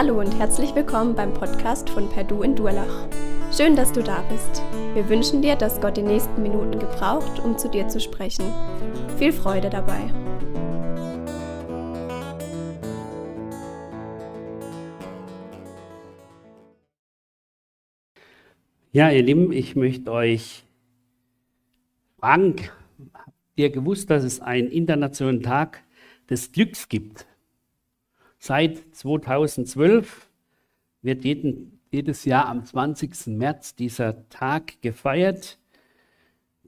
Hallo 0.00 0.20
und 0.20 0.38
herzlich 0.38 0.76
willkommen 0.76 1.16
beim 1.16 1.34
Podcast 1.34 1.90
von 1.90 2.08
Perdu 2.08 2.42
in 2.44 2.54
Durlach. 2.54 3.08
Schön, 3.50 3.74
dass 3.74 3.90
du 3.90 4.00
da 4.00 4.22
bist. 4.30 4.62
Wir 4.94 5.08
wünschen 5.08 5.42
dir, 5.42 5.56
dass 5.56 5.80
Gott 5.80 5.96
die 5.96 6.02
nächsten 6.02 6.40
Minuten 6.40 6.78
gebraucht, 6.78 7.40
um 7.40 7.58
zu 7.58 7.68
dir 7.68 7.88
zu 7.88 7.98
sprechen. 7.98 8.44
Viel 9.18 9.32
Freude 9.32 9.68
dabei. 9.68 9.98
Ja, 18.92 19.10
ihr 19.10 19.24
Lieben, 19.24 19.50
ich 19.50 19.74
möchte 19.74 20.12
euch 20.12 20.62
fragen, 22.20 22.54
habt 23.12 23.32
ihr 23.56 23.70
gewusst, 23.70 24.10
dass 24.10 24.22
es 24.22 24.38
einen 24.38 24.68
internationalen 24.68 25.42
Tag 25.42 25.82
des 26.30 26.52
Glücks 26.52 26.88
gibt? 26.88 27.26
Seit 28.38 28.78
2012 28.94 30.28
wird 31.02 31.24
jeden, 31.24 31.80
jedes 31.90 32.24
Jahr 32.24 32.46
am 32.46 32.64
20. 32.64 33.26
März 33.26 33.74
dieser 33.74 34.28
Tag 34.28 34.80
gefeiert. 34.80 35.58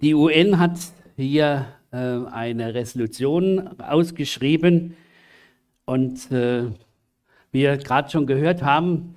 Die 0.03 0.15
UN 0.15 0.59
hat 0.59 0.79
hier 1.17 1.67
äh, 1.93 1.97
eine 1.97 2.75
Resolution 2.75 3.81
ausgeschrieben 3.81 4.97
und 5.85 6.31
äh, 6.33 6.67
wie 7.53 7.63
wir 7.63 7.77
gerade 7.77 8.11
schon 8.11 8.27
gehört 8.27 8.63
haben, 8.63 9.17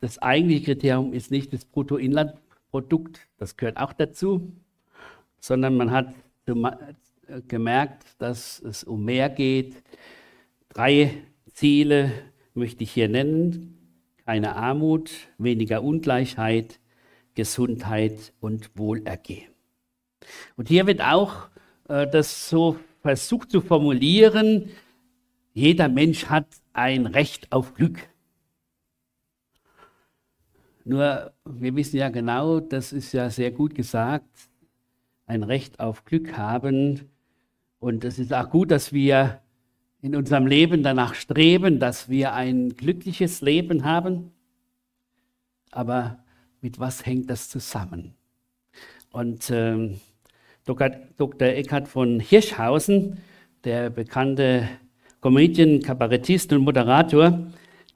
das 0.00 0.18
eigentliche 0.18 0.64
Kriterium 0.64 1.12
ist 1.12 1.30
nicht 1.30 1.52
das 1.52 1.64
Bruttoinlandprodukt, 1.64 3.20
das 3.38 3.56
gehört 3.56 3.78
auch 3.78 3.92
dazu, 3.92 4.52
sondern 5.40 5.76
man 5.76 5.90
hat 5.90 6.14
gemerkt, 7.48 8.04
dass 8.18 8.60
es 8.60 8.84
um 8.84 9.04
mehr 9.04 9.28
geht, 9.28 9.74
Drei 10.76 11.22
Ziele 11.54 12.12
möchte 12.52 12.84
ich 12.84 12.92
hier 12.92 13.08
nennen. 13.08 14.04
Keine 14.26 14.56
Armut, 14.56 15.10
weniger 15.38 15.82
Ungleichheit, 15.82 16.80
Gesundheit 17.34 18.34
und 18.40 18.76
Wohlergehen. 18.76 19.50
Und 20.54 20.68
hier 20.68 20.86
wird 20.86 21.00
auch 21.00 21.48
äh, 21.88 22.06
das 22.06 22.50
so 22.50 22.78
versucht 23.00 23.50
zu 23.50 23.62
formulieren, 23.62 24.68
jeder 25.54 25.88
Mensch 25.88 26.26
hat 26.26 26.46
ein 26.74 27.06
Recht 27.06 27.52
auf 27.52 27.72
Glück. 27.72 27.98
Nur, 30.84 31.32
wir 31.46 31.74
wissen 31.74 31.96
ja 31.96 32.10
genau, 32.10 32.60
das 32.60 32.92
ist 32.92 33.12
ja 33.12 33.30
sehr 33.30 33.50
gut 33.50 33.74
gesagt, 33.74 34.28
ein 35.24 35.42
Recht 35.42 35.80
auf 35.80 36.04
Glück 36.04 36.36
haben. 36.36 37.08
Und 37.78 38.04
es 38.04 38.18
ist 38.18 38.34
auch 38.34 38.50
gut, 38.50 38.70
dass 38.70 38.92
wir 38.92 39.40
in 40.06 40.14
unserem 40.14 40.46
Leben 40.46 40.84
danach 40.84 41.16
streben, 41.16 41.80
dass 41.80 42.08
wir 42.08 42.32
ein 42.32 42.76
glückliches 42.76 43.40
Leben 43.40 43.82
haben. 43.82 44.30
Aber 45.72 46.20
mit 46.60 46.78
was 46.78 47.04
hängt 47.04 47.28
das 47.28 47.48
zusammen? 47.48 48.14
Und 49.10 49.50
ähm, 49.50 49.98
Dr. 50.64 51.48
Eckhard 51.48 51.88
von 51.88 52.20
Hirschhausen, 52.20 53.18
der 53.64 53.90
bekannte 53.90 54.68
Comedian, 55.20 55.82
Kabarettist 55.82 56.52
und 56.52 56.62
Moderator, 56.62 57.40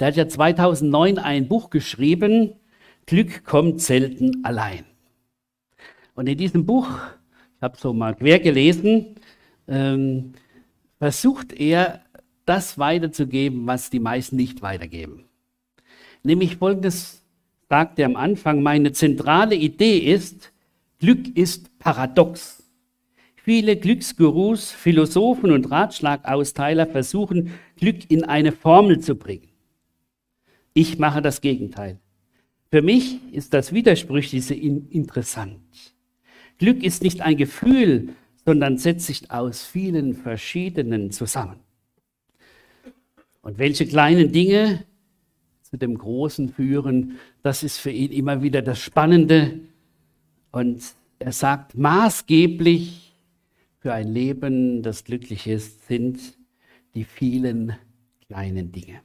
der 0.00 0.08
hat 0.08 0.16
ja 0.16 0.27
2009 0.27 1.16
ein 1.19 1.47
Buch 1.47 1.70
geschrieben, 1.70 2.55
Glück 3.06 3.44
kommt 3.44 3.83
selten 3.83 4.44
allein. 4.44 4.84
Und 6.16 6.28
in 6.28 6.36
diesem 6.36 6.66
Buch, 6.66 6.88
ich 7.55 7.62
habe 7.62 7.78
so 7.78 7.92
mal 7.92 8.16
quer 8.16 8.41
gelesen, 8.41 9.14
ähm, 9.69 10.33
versucht 11.01 11.53
er, 11.55 12.03
das 12.44 12.78
weiterzugeben, 12.78 13.66
was 13.66 13.91
die 13.91 14.00
meisten 14.00 14.37
nicht 14.37 14.61
weitergeben. 14.61 15.25
Nämlich 16.22 16.56
folgendes 16.56 17.25
sagt 17.69 17.99
er 17.99 18.06
am 18.06 18.16
Anfang, 18.16 18.62
meine 18.62 18.93
zentrale 18.93 19.55
Idee 19.55 19.99
ist, 19.99 20.53
Glück 20.99 21.37
ist 21.37 21.78
paradox. 21.78 22.62
Viele 23.37 23.77
Glücksgurus, 23.77 24.71
Philosophen 24.72 25.53
und 25.53 25.71
Ratschlagausteiler 25.71 26.87
versuchen, 26.87 27.53
Glück 27.77 28.10
in 28.10 28.25
eine 28.25 28.53
Formel 28.53 28.99
zu 29.00 29.15
bringen. 29.15 29.49
Ich 30.75 30.99
mache 30.99 31.22
das 31.22 31.41
Gegenteil. 31.41 31.99
Für 32.71 32.83
mich 32.83 33.21
ist 33.33 33.55
das 33.55 33.72
Widersprüchliche 33.72 34.55
interessant. 34.55 35.62
Glück 36.59 36.83
ist 36.83 37.03
nicht 37.03 37.22
ein 37.22 37.37
Gefühl, 37.37 38.10
sondern 38.45 38.78
setzt 38.78 39.06
sich 39.06 39.31
aus 39.31 39.65
vielen 39.65 40.15
verschiedenen 40.15 41.11
zusammen. 41.11 41.61
Und 43.43 43.59
welche 43.59 43.87
kleinen 43.87 44.33
Dinge 44.33 44.84
zu 45.62 45.77
dem 45.77 45.97
Großen 45.97 46.51
führen, 46.51 47.19
das 47.43 47.62
ist 47.62 47.78
für 47.78 47.91
ihn 47.91 48.12
immer 48.12 48.43
wieder 48.43 48.61
das 48.61 48.81
Spannende. 48.81 49.61
Und 50.51 50.83
er 51.19 51.33
sagt, 51.33 51.77
maßgeblich 51.77 53.15
für 53.78 53.93
ein 53.93 54.12
Leben, 54.12 54.83
das 54.83 55.05
glücklich 55.05 55.47
ist, 55.47 55.87
sind 55.87 56.19
die 56.95 57.05
vielen 57.05 57.77
kleinen 58.27 58.72
Dinge. 58.72 59.01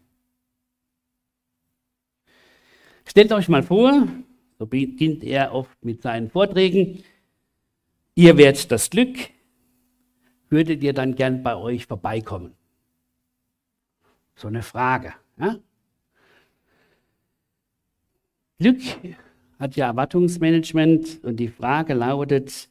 Stellt 3.07 3.31
euch 3.31 3.47
mal 3.47 3.63
vor, 3.63 4.07
so 4.57 4.65
beginnt 4.65 5.23
er 5.23 5.53
oft 5.53 5.83
mit 5.85 6.01
seinen 6.01 6.29
Vorträgen, 6.29 7.03
ihr 8.15 8.37
werdet 8.37 8.71
das 8.71 8.89
Glück, 8.89 9.17
würdet 10.49 10.81
ihr 10.83 10.93
dann 10.93 11.15
gern 11.15 11.43
bei 11.43 11.55
euch 11.55 11.85
vorbeikommen? 11.85 12.55
So 14.35 14.47
eine 14.47 14.63
Frage. 14.63 15.13
Ja? 15.37 15.57
Glück 18.57 18.81
hat 19.59 19.75
ja 19.75 19.87
Erwartungsmanagement 19.87 21.23
und 21.23 21.37
die 21.37 21.49
Frage 21.49 21.93
lautet, 21.93 22.69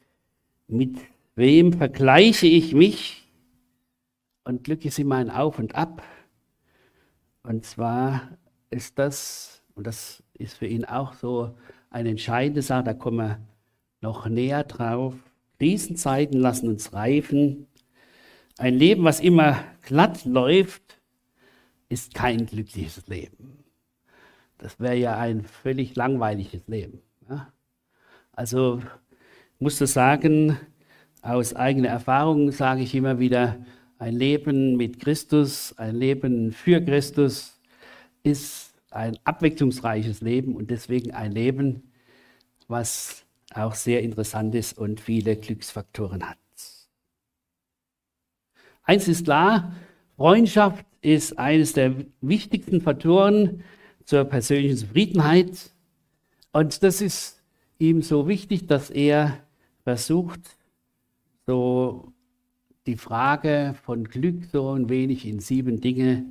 mit 0.67 0.97
wem 1.35 1.73
vergleiche 1.73 2.47
ich 2.47 2.73
mich? 2.73 3.27
Und 4.43 4.63
Glück 4.63 4.85
ist 4.85 4.99
immer 4.99 5.15
ein 5.15 5.29
Auf 5.29 5.59
und 5.59 5.75
Ab. 5.75 6.03
Und 7.43 7.65
zwar 7.65 8.29
ist 8.69 8.97
das, 8.97 9.63
und 9.75 9.85
das 9.85 10.23
ist 10.33 10.57
für 10.57 10.67
ihn 10.67 10.85
auch 10.85 11.13
so 11.13 11.55
eine 11.89 12.09
entscheidende 12.09 12.61
Sache, 12.61 12.83
da 12.83 12.93
kommen 12.93 13.17
wir 13.17 13.39
noch 14.01 14.27
näher 14.27 14.63
drauf, 14.63 15.13
Krisenzeiten 15.57 16.39
lassen 16.39 16.69
uns 16.69 16.93
reifen. 16.93 17.67
Ein 18.57 18.75
Leben, 18.75 19.03
was 19.03 19.19
immer 19.19 19.63
glatt 19.81 20.25
läuft, 20.25 21.01
ist 21.89 22.13
kein 22.13 22.45
glückliches 22.45 23.07
Leben. 23.07 23.63
Das 24.57 24.79
wäre 24.79 24.95
ja 24.95 25.17
ein 25.17 25.43
völlig 25.43 25.95
langweiliges 25.95 26.67
Leben. 26.67 27.01
Ja? 27.29 27.51
Also 28.31 28.81
muss 29.59 29.79
ich 29.79 29.89
sagen, 29.89 30.57
aus 31.21 31.55
eigener 31.55 31.89
Erfahrung 31.89 32.51
sage 32.51 32.81
ich 32.81 32.93
immer 32.95 33.19
wieder, 33.19 33.65
ein 33.97 34.15
Leben 34.15 34.75
mit 34.75 34.99
Christus, 34.99 35.73
ein 35.77 35.95
Leben 35.95 36.51
für 36.51 36.81
Christus 36.81 37.59
ist 38.23 38.73
ein 38.91 39.17
abwechslungsreiches 39.23 40.21
Leben 40.21 40.55
und 40.55 40.69
deswegen 40.69 41.11
ein 41.11 41.31
Leben, 41.31 41.91
was 42.67 43.24
auch 43.57 43.75
sehr 43.75 44.01
interessant 44.03 44.55
ist 44.55 44.77
und 44.77 44.99
viele 44.99 45.35
Glücksfaktoren 45.35 46.29
hat. 46.29 46.37
Eins 48.83 49.07
ist 49.07 49.25
klar, 49.25 49.73
Freundschaft 50.15 50.85
ist 51.01 51.39
eines 51.39 51.73
der 51.73 51.95
wichtigsten 52.21 52.81
Faktoren 52.81 53.63
zur 54.05 54.25
persönlichen 54.25 54.77
Zufriedenheit. 54.77 55.71
Und 56.51 56.83
das 56.83 57.01
ist 57.01 57.43
ihm 57.79 58.01
so 58.01 58.27
wichtig, 58.27 58.67
dass 58.67 58.89
er 58.89 59.39
versucht, 59.83 60.41
so 61.47 62.13
die 62.85 62.97
Frage 62.97 63.75
von 63.83 64.03
Glück 64.03 64.45
so 64.51 64.71
ein 64.71 64.89
wenig 64.89 65.25
in 65.25 65.39
sieben 65.39 65.81
Dinge 65.81 66.25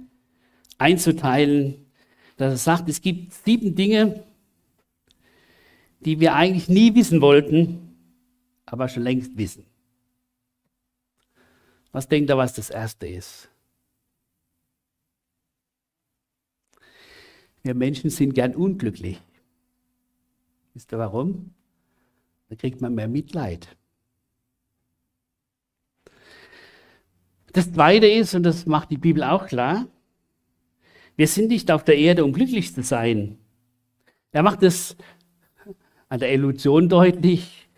einzuteilen. 0.79 1.87
Dass 2.37 2.53
er 2.53 2.59
sagt, 2.59 2.89
es 2.89 3.01
gibt 3.01 3.33
sieben 3.33 3.75
Dinge, 3.75 4.25
die 6.05 6.21
wir 6.21 6.35
eigentlich 6.35 6.69
nie 6.69 6.95
wissen 6.95 7.21
wollten, 7.21 7.97
aber 8.67 8.89
schon 8.89 9.03
längst 9.03 9.37
wissen. 9.37 9.65
Was 11.93 12.09
denkt 12.09 12.31
er, 12.31 12.37
was 12.37 12.55
das 12.55 12.71
Erste 12.71 13.07
ist? 13.07 13.49
Wir 17.63 17.75
Menschen 17.75 18.11
sind 18.11 18.35
gern 18.35 18.55
unglücklich. 18.55 19.21
Wisst 20.75 20.93
ihr 20.93 20.99
warum? 20.99 21.55
Da 22.49 22.57
kriegt 22.57 22.81
man 22.81 22.95
mehr 22.95 23.09
Mitleid. 23.09 23.77
Das 27.53 27.73
Zweite 27.73 28.09
ist, 28.09 28.35
und 28.35 28.43
das 28.43 28.67
macht 28.67 28.91
die 28.91 28.99
Bibel 28.99 29.23
auch 29.23 29.47
klar, 29.47 29.87
wir 31.17 31.29
sind 31.29 31.49
nicht 31.49 31.71
auf 31.71 31.85
der 31.85 31.97
Erde, 31.97 32.25
um 32.25 32.33
glücklich 32.33 32.75
zu 32.75 32.83
sein. 32.83 33.39
Er 34.33 34.43
macht 34.43 34.65
es 34.65 34.97
an 36.09 36.21
der 36.21 36.33
Illusion 36.33 36.89
deutlich, 36.89 37.69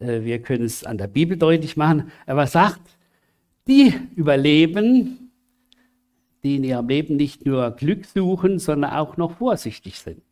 äh, 0.00 0.22
wir 0.22 0.40
können 0.42 0.64
es 0.64 0.84
an 0.84 0.98
der 0.98 1.06
Bibel 1.06 1.36
deutlich 1.36 1.76
machen, 1.76 2.10
aber 2.26 2.46
sagt, 2.46 2.80
die 3.66 3.94
überleben, 4.14 5.30
die 6.42 6.56
in 6.56 6.64
ihrem 6.64 6.88
Leben 6.88 7.16
nicht 7.16 7.44
nur 7.44 7.70
Glück 7.72 8.04
suchen, 8.06 8.58
sondern 8.58 8.92
auch 8.92 9.16
noch 9.16 9.38
vorsichtig 9.38 9.98
sind. 9.98 10.22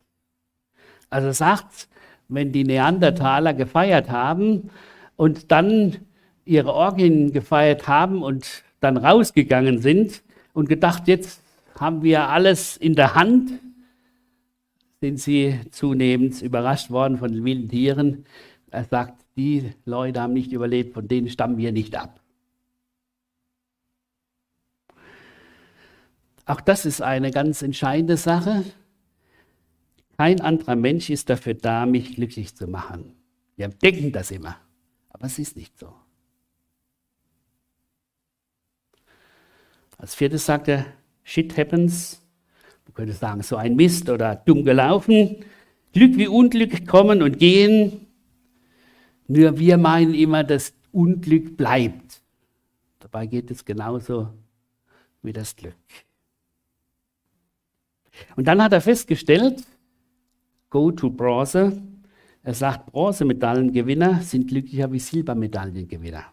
Also 1.11 1.33
sagt, 1.33 1.89
wenn 2.29 2.53
die 2.53 2.65
Neandertaler 2.65 3.55
gefeiert 3.55 4.11
haben 4.11 4.71
und 5.17 5.51
dann 5.51 5.97
ihre 6.45 6.73
Orgien 6.73 7.33
gefeiert 7.33 7.89
haben 7.89 8.23
und 8.23 8.62
dann 8.81 8.97
rausgegangen 8.97 9.79
sind 9.79 10.23
und 10.53 10.69
gedacht, 10.69 11.09
jetzt 11.09 11.41
haben 11.79 12.03
wir 12.03 12.29
alles 12.29 12.77
in 12.77 12.95
der 12.95 13.15
Hand, 13.15 13.53
sind 15.05 15.21
sie 15.21 15.61
zunehmend 15.71 16.41
überrascht 16.41 16.91
worden 16.91 17.19
von 17.19 17.31
den 17.31 17.45
wilden 17.45 17.69
Tieren. 17.69 18.25
Er 18.71 18.85
sagt, 18.85 19.23
die 19.37 19.75
Leute 19.85 20.23
haben 20.23 20.33
nicht 20.33 20.51
überlebt, 20.51 20.95
von 20.95 21.06
denen 21.06 21.29
stammen 21.29 21.59
wir 21.59 21.73
nicht 21.73 21.95
ab. 21.95 22.23
Auch 26.47 26.62
das 26.62 26.87
ist 26.87 27.03
eine 27.03 27.31
ganz 27.33 27.61
entscheidende 27.61 28.17
Sache. 28.17 28.65
Kein 30.17 30.41
anderer 30.41 30.75
Mensch 30.75 31.11
ist 31.11 31.29
dafür 31.29 31.53
da, 31.53 31.85
mich 31.85 32.15
glücklich 32.15 32.56
zu 32.56 32.67
machen. 32.67 33.15
Wir 33.56 33.69
denken 33.69 34.11
das 34.11 34.31
immer, 34.31 34.56
aber 35.11 35.27
es 35.27 35.39
ist 35.39 35.55
nicht 35.55 35.79
so. 35.79 35.93
Als 39.99 40.15
viertes 40.15 40.47
sagt 40.47 40.69
er, 40.69 40.87
Shit 41.25 41.59
happens. 41.59 42.24
Man 42.94 43.06
könnte 43.06 43.19
sagen, 43.19 43.43
so 43.43 43.56
ein 43.56 43.75
Mist 43.75 44.08
oder 44.08 44.37
dumm 44.37 44.64
gelaufen. 44.64 45.44
Glück 45.93 46.17
wie 46.17 46.29
Unglück 46.29 46.87
kommen 46.87 47.23
und 47.23 47.41
gehen. 47.41 48.06
Nur 49.26 49.58
wir 49.58 49.79
meinen 49.79 50.14
immer, 50.14 50.44
dass 50.44 50.73
Unglück 50.93 51.56
bleibt. 51.56 52.23
Dabei 53.00 53.26
geht 53.26 53.50
es 53.50 53.64
genauso 53.64 54.29
wie 55.23 55.32
das 55.32 55.56
Glück. 55.56 55.75
Und 58.37 58.46
dann 58.46 58.62
hat 58.62 58.73
er 58.73 58.81
festgestellt, 58.81 59.64
go 60.70 60.93
to 60.93 61.11
Bronze. 61.11 61.82
Er 62.44 62.55
sagt, 62.55 62.93
Bronzemedaillengewinner 62.93 64.20
sind 64.20 64.46
glücklicher 64.46 64.93
wie 64.93 65.00
Silbermedaillengewinner. 65.00 66.26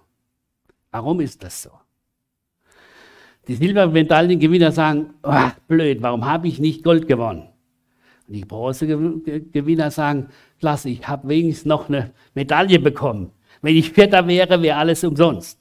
Warum 0.92 1.22
ist 1.22 1.44
das 1.44 1.64
so? 1.64 1.72
Die 3.52 3.58
Silbermedaillengewinner 3.58 4.72
sagen, 4.72 5.14
oh, 5.24 5.50
blöd, 5.68 6.02
warum 6.02 6.24
habe 6.24 6.48
ich 6.48 6.60
nicht 6.60 6.86
Gold 6.86 7.06
gewonnen? 7.06 7.50
Und 8.26 8.34
die 8.34 8.46
Bronzegewinner 8.46 9.92
sagen, 9.92 10.30
klasse, 10.58 10.88
ich 10.88 11.06
habe 11.06 11.28
wenigstens 11.28 11.66
noch 11.66 11.90
eine 11.90 12.14
Medaille 12.34 12.80
bekommen. 12.80 13.32
Wenn 13.62 13.76
ich 13.76 13.92
Vierter 13.92 14.26
wäre, 14.26 14.62
wäre 14.62 14.78
alles 14.78 15.04
umsonst. 15.04 15.60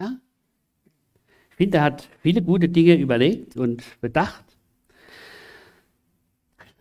Ja? 0.00 0.16
Ich 1.50 1.56
finde, 1.56 1.78
er 1.78 1.84
hat 1.84 2.08
viele 2.20 2.42
gute 2.42 2.68
Dinge 2.68 2.96
überlegt 2.96 3.56
und 3.56 3.84
bedacht. 4.00 4.44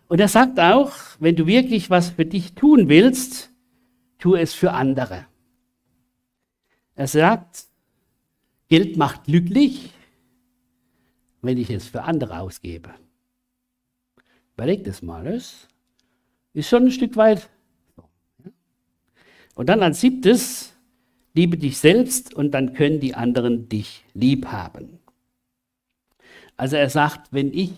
Und 0.07 0.19
er 0.19 0.29
sagt 0.29 0.59
auch, 0.59 0.93
wenn 1.19 1.35
du 1.35 1.45
wirklich 1.45 1.91
was 1.91 2.09
für 2.09 2.25
dich 2.25 2.55
tun 2.55 2.89
willst, 2.89 3.51
tu 4.17 4.33
es 4.33 4.55
für 4.55 4.71
andere. 4.71 5.27
Er 6.95 7.05
sagt, 7.05 7.68
Geld 8.69 8.97
macht 8.97 9.25
glücklich, 9.25 9.91
wenn 11.41 11.57
ich 11.57 11.69
es 11.69 11.87
für 11.87 12.03
andere 12.03 12.39
ausgebe. 12.39 12.93
Überleg 14.53 14.83
das 14.83 15.01
mal, 15.01 15.23
das 15.23 15.67
ist 16.53 16.69
schon 16.69 16.83
ein 16.83 16.91
Stück 16.91 17.15
weit. 17.15 17.49
Und 19.55 19.67
dann 19.67 19.81
als 19.81 20.01
siebtes, 20.01 20.73
liebe 21.33 21.57
dich 21.57 21.77
selbst 21.77 22.33
und 22.33 22.51
dann 22.51 22.73
können 22.73 22.99
die 22.99 23.15
anderen 23.15 23.69
dich 23.69 24.05
lieb 24.13 24.47
haben. 24.47 24.99
Also 26.55 26.75
er 26.75 26.89
sagt, 26.89 27.33
wenn 27.33 27.53
ich 27.53 27.71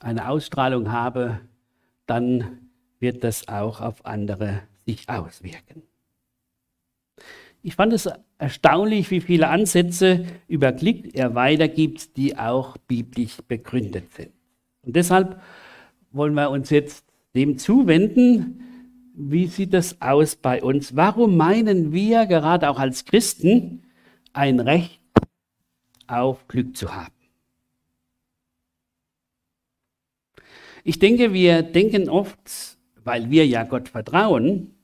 eine 0.00 0.28
Ausstrahlung 0.28 0.92
habe, 0.92 1.40
dann 2.06 2.70
wird 3.00 3.24
das 3.24 3.48
auch 3.48 3.80
auf 3.80 4.04
andere 4.04 4.62
sich 4.86 5.08
auswirken. 5.08 5.87
Ich 7.62 7.74
fand 7.74 7.92
es 7.92 8.08
erstaunlich, 8.38 9.10
wie 9.10 9.20
viele 9.20 9.48
Ansätze 9.48 10.26
über 10.46 10.72
Glück 10.72 11.14
er 11.14 11.34
weitergibt, 11.34 12.16
die 12.16 12.36
auch 12.38 12.76
biblisch 12.76 13.38
begründet 13.46 14.12
sind. 14.12 14.32
Und 14.82 14.94
deshalb 14.96 15.40
wollen 16.12 16.34
wir 16.34 16.50
uns 16.50 16.70
jetzt 16.70 17.04
dem 17.34 17.58
zuwenden, 17.58 18.62
wie 19.14 19.48
sieht 19.48 19.74
das 19.74 20.00
aus 20.00 20.36
bei 20.36 20.62
uns? 20.62 20.94
Warum 20.94 21.36
meinen 21.36 21.92
wir 21.92 22.26
gerade 22.26 22.70
auch 22.70 22.78
als 22.78 23.04
Christen 23.04 23.82
ein 24.32 24.60
Recht 24.60 25.00
auf 26.06 26.46
Glück 26.46 26.76
zu 26.76 26.94
haben? 26.94 27.12
Ich 30.84 31.00
denke, 31.00 31.32
wir 31.32 31.62
denken 31.62 32.08
oft, 32.08 32.38
weil 33.04 33.30
wir 33.30 33.46
ja 33.46 33.64
Gott 33.64 33.88
vertrauen, 33.88 34.77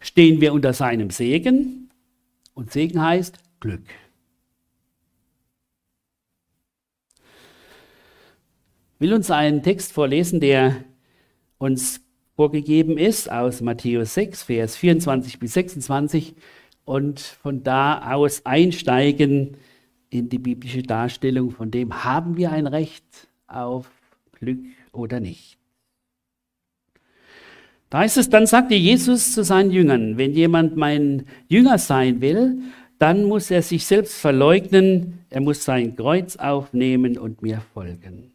stehen 0.00 0.40
wir 0.40 0.52
unter 0.52 0.72
seinem 0.72 1.10
Segen 1.10 1.90
und 2.54 2.72
Segen 2.72 3.00
heißt 3.00 3.38
Glück. 3.60 3.84
Ich 8.94 9.00
will 9.00 9.14
uns 9.14 9.30
einen 9.30 9.62
Text 9.62 9.92
vorlesen, 9.92 10.40
der 10.40 10.84
uns 11.58 12.00
vorgegeben 12.36 12.98
ist 12.98 13.30
aus 13.30 13.60
Matthäus 13.60 14.14
6, 14.14 14.44
Vers 14.44 14.76
24 14.76 15.38
bis 15.38 15.54
26 15.54 16.34
und 16.84 17.20
von 17.20 17.62
da 17.62 18.12
aus 18.12 18.46
einsteigen 18.46 19.56
in 20.10 20.28
die 20.28 20.38
biblische 20.38 20.82
Darstellung, 20.82 21.50
von 21.50 21.70
dem 21.70 22.04
haben 22.04 22.36
wir 22.36 22.52
ein 22.52 22.66
Recht 22.66 23.28
auf 23.46 23.90
Glück 24.32 24.60
oder 24.92 25.20
nicht. 25.20 25.61
Da 27.92 27.98
heißt 27.98 28.16
es, 28.16 28.30
dann 28.30 28.46
sagte 28.46 28.74
Jesus 28.74 29.34
zu 29.34 29.44
seinen 29.44 29.70
Jüngern, 29.70 30.16
wenn 30.16 30.32
jemand 30.32 30.78
mein 30.78 31.26
Jünger 31.48 31.76
sein 31.76 32.22
will, 32.22 32.62
dann 32.98 33.24
muss 33.24 33.50
er 33.50 33.60
sich 33.60 33.84
selbst 33.84 34.14
verleugnen, 34.18 35.18
er 35.28 35.42
muss 35.42 35.62
sein 35.62 35.94
Kreuz 35.94 36.36
aufnehmen 36.36 37.18
und 37.18 37.42
mir 37.42 37.60
folgen. 37.74 38.32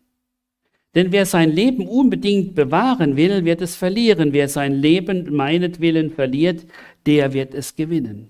Denn 0.94 1.12
wer 1.12 1.26
sein 1.26 1.52
Leben 1.52 1.88
unbedingt 1.88 2.54
bewahren 2.54 3.18
will, 3.18 3.46
wird 3.46 3.64
es 3.64 3.76
verlieren. 3.76 4.32
Wer 4.32 4.48
sein 4.48 4.74
Leben 4.74 5.36
meinetwillen 5.36 6.12
verliert, 6.12 6.68
der 7.08 7.34
wird 7.34 7.56
es 7.56 7.76
gewinnen. 7.76 8.30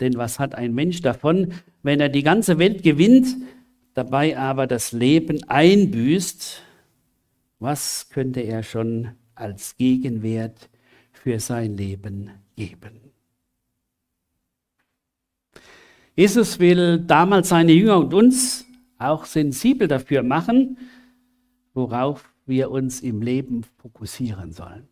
Denn 0.00 0.16
was 0.16 0.40
hat 0.40 0.56
ein 0.56 0.74
Mensch 0.74 1.02
davon, 1.02 1.52
wenn 1.84 2.00
er 2.00 2.08
die 2.08 2.24
ganze 2.24 2.58
Welt 2.58 2.82
gewinnt, 2.82 3.28
dabei 3.94 4.36
aber 4.36 4.66
das 4.66 4.90
Leben 4.90 5.38
einbüßt? 5.48 6.62
Was 7.60 8.08
könnte 8.10 8.40
er 8.40 8.64
schon 8.64 9.10
als 9.38 9.76
Gegenwert 9.76 10.68
für 11.12 11.40
sein 11.40 11.76
Leben 11.76 12.30
geben? 12.56 13.00
Jesus 16.16 16.58
will 16.58 16.98
damals 16.98 17.50
seine 17.50 17.72
Jünger 17.72 17.98
und 17.98 18.12
uns 18.12 18.66
auch 18.98 19.24
sensibel 19.24 19.86
dafür 19.86 20.22
machen, 20.22 20.76
worauf 21.74 22.28
wir 22.44 22.70
uns 22.70 23.00
im 23.00 23.22
Leben 23.22 23.64
fokussieren 23.76 24.52
sollen. 24.52 24.88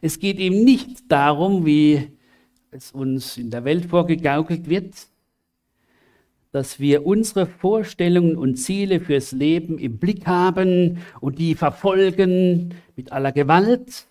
Es 0.00 0.18
geht 0.18 0.38
ihm 0.38 0.64
nicht 0.64 1.10
darum, 1.10 1.66
wie 1.66 2.12
es 2.70 2.92
uns 2.92 3.36
in 3.36 3.50
der 3.50 3.64
Welt 3.64 3.86
vorgegaukelt 3.86 4.68
wird, 4.68 4.94
dass 6.54 6.78
wir 6.78 7.04
unsere 7.04 7.46
Vorstellungen 7.46 8.36
und 8.36 8.54
Ziele 8.54 9.00
fürs 9.00 9.32
Leben 9.32 9.76
im 9.76 9.98
Blick 9.98 10.28
haben 10.28 10.98
und 11.18 11.40
die 11.40 11.56
verfolgen 11.56 12.76
mit 12.94 13.10
aller 13.10 13.32
Gewalt. 13.32 14.06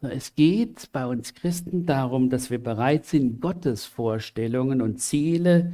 Es 0.00 0.36
geht 0.36 0.92
bei 0.92 1.04
uns 1.04 1.34
Christen 1.34 1.84
darum, 1.84 2.30
dass 2.30 2.52
wir 2.52 2.62
bereit 2.62 3.06
sind, 3.06 3.40
Gottes 3.40 3.86
Vorstellungen 3.86 4.80
und 4.80 5.00
Ziele 5.00 5.72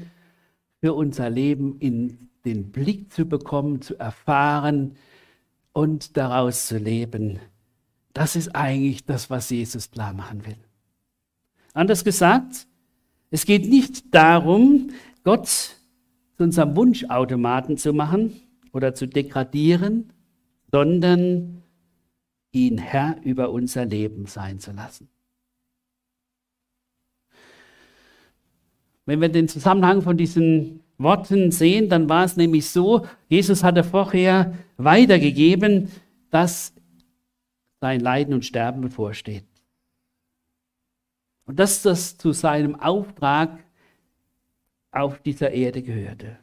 für 0.81 0.95
unser 0.95 1.29
Leben 1.29 1.79
in 1.81 2.31
den 2.47 2.73
Blick 2.73 3.13
zu 3.13 3.27
bekommen, 3.27 3.83
zu 3.83 3.99
erfahren 3.99 4.97
und 5.75 6.17
daraus 6.17 6.67
zu 6.67 6.79
leben. 6.79 7.41
Das 8.15 8.37
ist 8.37 8.57
eigentlich 8.57 9.05
das, 9.05 9.29
was 9.29 9.51
Jesus 9.51 9.91
klar 9.91 10.15
machen 10.15 10.47
will. 10.47 10.57
Anders 11.75 12.05
gesagt, 12.05 12.67
es 13.31 13.45
geht 13.45 13.69
nicht 13.69 14.15
darum, 14.15 14.89
Gott 15.25 15.47
zu 15.47 16.43
unserem 16.43 16.77
Wunschautomaten 16.77 17.77
zu 17.77 17.93
machen 17.93 18.41
oder 18.73 18.95
zu 18.95 19.07
degradieren, 19.07 20.13
sondern 20.71 21.63
ihn 22.53 22.79
Herr 22.79 23.17
über 23.25 23.51
unser 23.51 23.87
Leben 23.87 24.27
sein 24.27 24.61
zu 24.61 24.73
lassen. 24.73 25.09
Wenn 29.07 29.21
wir 29.21 29.29
den 29.29 29.49
Zusammenhang 29.49 30.03
von 30.03 30.17
diesen 30.17 30.81
Worten 30.99 31.51
sehen, 31.51 31.89
dann 31.89 32.09
war 32.09 32.25
es 32.25 32.37
nämlich 32.37 32.69
so, 32.71 33.07
Jesus 33.29 33.65
hatte 33.65 33.85
vorher 33.85 34.55
weitergegeben, 34.77 35.91
dass 36.31 36.73
sein 37.81 38.01
Leiden 38.01 38.35
und 38.35 38.45
Sterben 38.45 38.81
bevorsteht. 38.81 39.45
Und 41.47 41.59
dass 41.59 41.83
das 41.83 42.17
zu 42.17 42.33
seinem 42.33 42.77
Auftrag 42.77 43.64
auf 44.97 45.21
dieser 45.21 45.51
Erde 45.51 45.83
gehörte. 45.83 46.39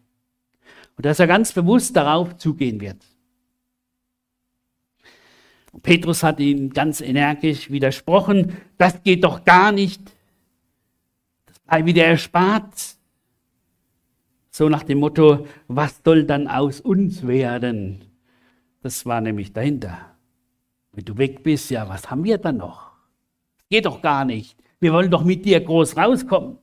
Und 0.98 1.06
dass 1.06 1.20
er 1.20 1.28
ganz 1.28 1.54
bewusst 1.54 1.96
darauf 1.96 2.38
zugehen 2.38 2.80
wird. 2.82 3.04
Und 5.72 5.84
Petrus 5.84 6.22
hat 6.22 6.40
ihm 6.40 6.72
ganz 6.72 7.02
energisch 7.02 7.72
widersprochen, 7.72 8.58
das 8.78 9.02
geht 9.04 9.24
doch 9.24 9.46
gar 9.46 9.72
nicht. 9.72 10.02
Das 11.46 11.60
bleibt 11.60 11.86
wieder 11.86 12.06
erspart. 12.06 12.98
So 14.50 14.68
nach 14.68 14.84
dem 14.84 15.00
Motto, 15.00 15.48
was 15.68 16.02
soll 16.04 16.26
dann 16.26 16.48
aus 16.48 16.82
uns 16.82 17.26
werden? 17.26 18.04
Das 18.82 19.06
war 19.06 19.22
nämlich 19.22 19.54
dahinter. 19.54 19.98
Wenn 20.92 21.06
du 21.06 21.18
weg 21.18 21.42
bist, 21.42 21.72
ja, 21.72 21.88
was 21.88 22.12
haben 22.12 22.26
wir 22.26 22.38
dann 22.38 22.58
noch? 22.58 22.92
Geht 23.70 23.86
doch 23.86 24.02
gar 24.02 24.26
nicht. 24.26 24.58
Wir 24.82 24.92
wollen 24.92 25.10
doch 25.10 25.24
mit 25.24 25.46
dir 25.46 25.62
groß 25.62 25.96
rauskommen. 25.96 26.58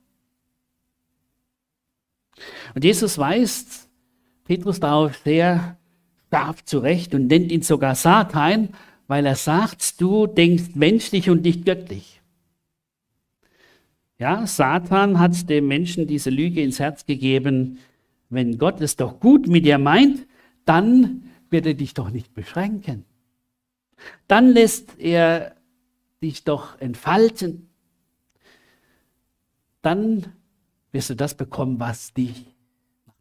Und 2.75 2.83
Jesus 2.83 3.17
weist 3.17 3.89
Petrus 4.45 4.79
darauf 4.79 5.17
sehr 5.23 5.77
scharf 6.31 6.63
zurecht 6.65 7.13
und 7.13 7.27
nennt 7.27 7.51
ihn 7.51 7.61
sogar 7.61 7.95
Satan, 7.95 8.69
weil 9.07 9.25
er 9.25 9.35
sagt, 9.35 9.99
du 10.01 10.27
denkst 10.27 10.75
menschlich 10.75 11.29
und 11.29 11.41
nicht 11.41 11.65
göttlich. 11.65 12.21
Ja, 14.19 14.45
Satan 14.45 15.19
hat 15.19 15.49
dem 15.49 15.67
Menschen 15.67 16.05
diese 16.05 16.29
Lüge 16.29 16.61
ins 16.61 16.79
Herz 16.79 17.05
gegeben, 17.05 17.79
wenn 18.29 18.57
Gott 18.57 18.81
es 18.81 18.95
doch 18.95 19.19
gut 19.19 19.47
mit 19.47 19.65
dir 19.65 19.77
meint, 19.77 20.27
dann 20.65 21.23
wird 21.49 21.65
er 21.65 21.73
dich 21.73 21.93
doch 21.93 22.11
nicht 22.11 22.33
beschränken. 22.33 23.05
Dann 24.27 24.49
lässt 24.49 24.99
er 24.99 25.55
dich 26.21 26.43
doch 26.43 26.79
entfalten. 26.79 27.69
Dann 29.81 30.33
wirst 30.91 31.09
du 31.09 31.15
das 31.15 31.35
bekommen, 31.35 31.79
was 31.79 32.13
dich 32.13 32.48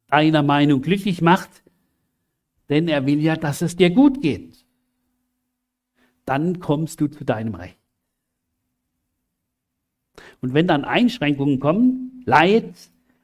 deiner 0.09 0.43
Meinung 0.43 0.83
glücklich 0.83 1.23
macht, 1.23 1.63
denn 2.69 2.89
er 2.89 3.07
will 3.07 3.21
ja, 3.21 3.37
dass 3.37 3.63
es 3.63 3.77
dir 3.77 3.91
gut 3.91 4.21
geht. 4.21 4.65
Dann 6.25 6.61
kommst 6.61 7.01
du 7.01 7.07
zu 7.07 7.25
deinem 7.25 7.55
Recht. 7.55 7.79
Und 10.41 10.55
wenn 10.55 10.67
dann 10.67 10.85
Einschränkungen 10.85 11.61
kommen, 11.61 12.23
Leid, 12.25 12.75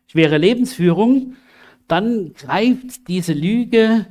schwere 0.06 0.38
Lebensführung, 0.38 1.36
dann 1.88 2.32
greift 2.32 3.08
diese 3.08 3.34
Lüge 3.34 4.06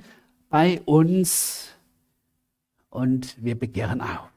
bei 0.50 0.82
uns 0.86 1.72
und 2.90 3.44
wir 3.44 3.58
begehren 3.58 4.02
auf. 4.02 4.30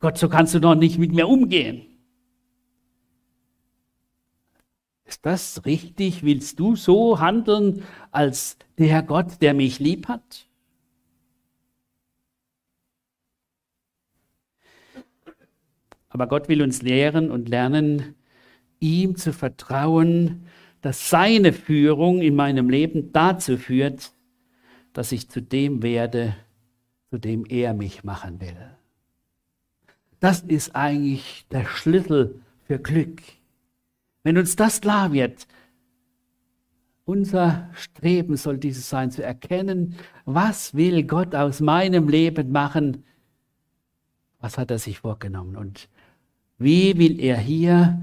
Gott, 0.00 0.18
so 0.18 0.28
kannst 0.28 0.54
du 0.54 0.60
doch 0.60 0.74
nicht 0.74 0.98
mit 0.98 1.12
mir 1.12 1.28
umgehen. 1.28 1.86
Ist 5.06 5.24
das 5.24 5.64
richtig? 5.64 6.24
Willst 6.24 6.58
du 6.58 6.74
so 6.74 7.20
handeln 7.20 7.84
als 8.10 8.58
der 8.76 9.02
Gott, 9.02 9.40
der 9.40 9.54
mich 9.54 9.78
lieb 9.78 10.08
hat? 10.08 10.46
Aber 16.08 16.26
Gott 16.26 16.48
will 16.48 16.62
uns 16.62 16.82
lehren 16.82 17.30
und 17.30 17.48
lernen, 17.48 18.14
ihm 18.80 19.16
zu 19.16 19.32
vertrauen, 19.32 20.46
dass 20.80 21.10
seine 21.10 21.52
Führung 21.52 22.20
in 22.20 22.34
meinem 22.34 22.68
Leben 22.68 23.12
dazu 23.12 23.56
führt, 23.56 24.12
dass 24.92 25.12
ich 25.12 25.28
zu 25.28 25.40
dem 25.42 25.82
werde, 25.82 26.34
zu 27.10 27.18
dem 27.18 27.44
er 27.44 27.74
mich 27.74 28.02
machen 28.02 28.40
will. 28.40 28.56
Das 30.20 30.40
ist 30.40 30.74
eigentlich 30.74 31.46
der 31.50 31.66
Schlüssel 31.66 32.40
für 32.66 32.78
Glück. 32.78 33.22
Wenn 34.26 34.38
uns 34.38 34.56
das 34.56 34.80
klar 34.80 35.12
wird, 35.12 35.46
unser 37.04 37.70
Streben 37.74 38.36
soll 38.36 38.58
dieses 38.58 38.90
sein, 38.90 39.12
zu 39.12 39.22
erkennen, 39.22 39.94
was 40.24 40.74
will 40.74 41.04
Gott 41.04 41.36
aus 41.36 41.60
meinem 41.60 42.08
Leben 42.08 42.50
machen, 42.50 43.04
was 44.40 44.58
hat 44.58 44.72
er 44.72 44.80
sich 44.80 44.98
vorgenommen? 44.98 45.54
Und 45.54 45.88
wie 46.58 46.98
will 46.98 47.20
er 47.20 47.36
hier 47.36 48.00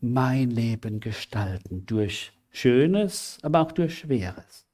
mein 0.00 0.52
Leben 0.52 1.00
gestalten, 1.00 1.84
durch 1.84 2.32
Schönes, 2.48 3.36
aber 3.42 3.60
auch 3.60 3.72
durch 3.72 3.98
Schweres. 3.98 4.64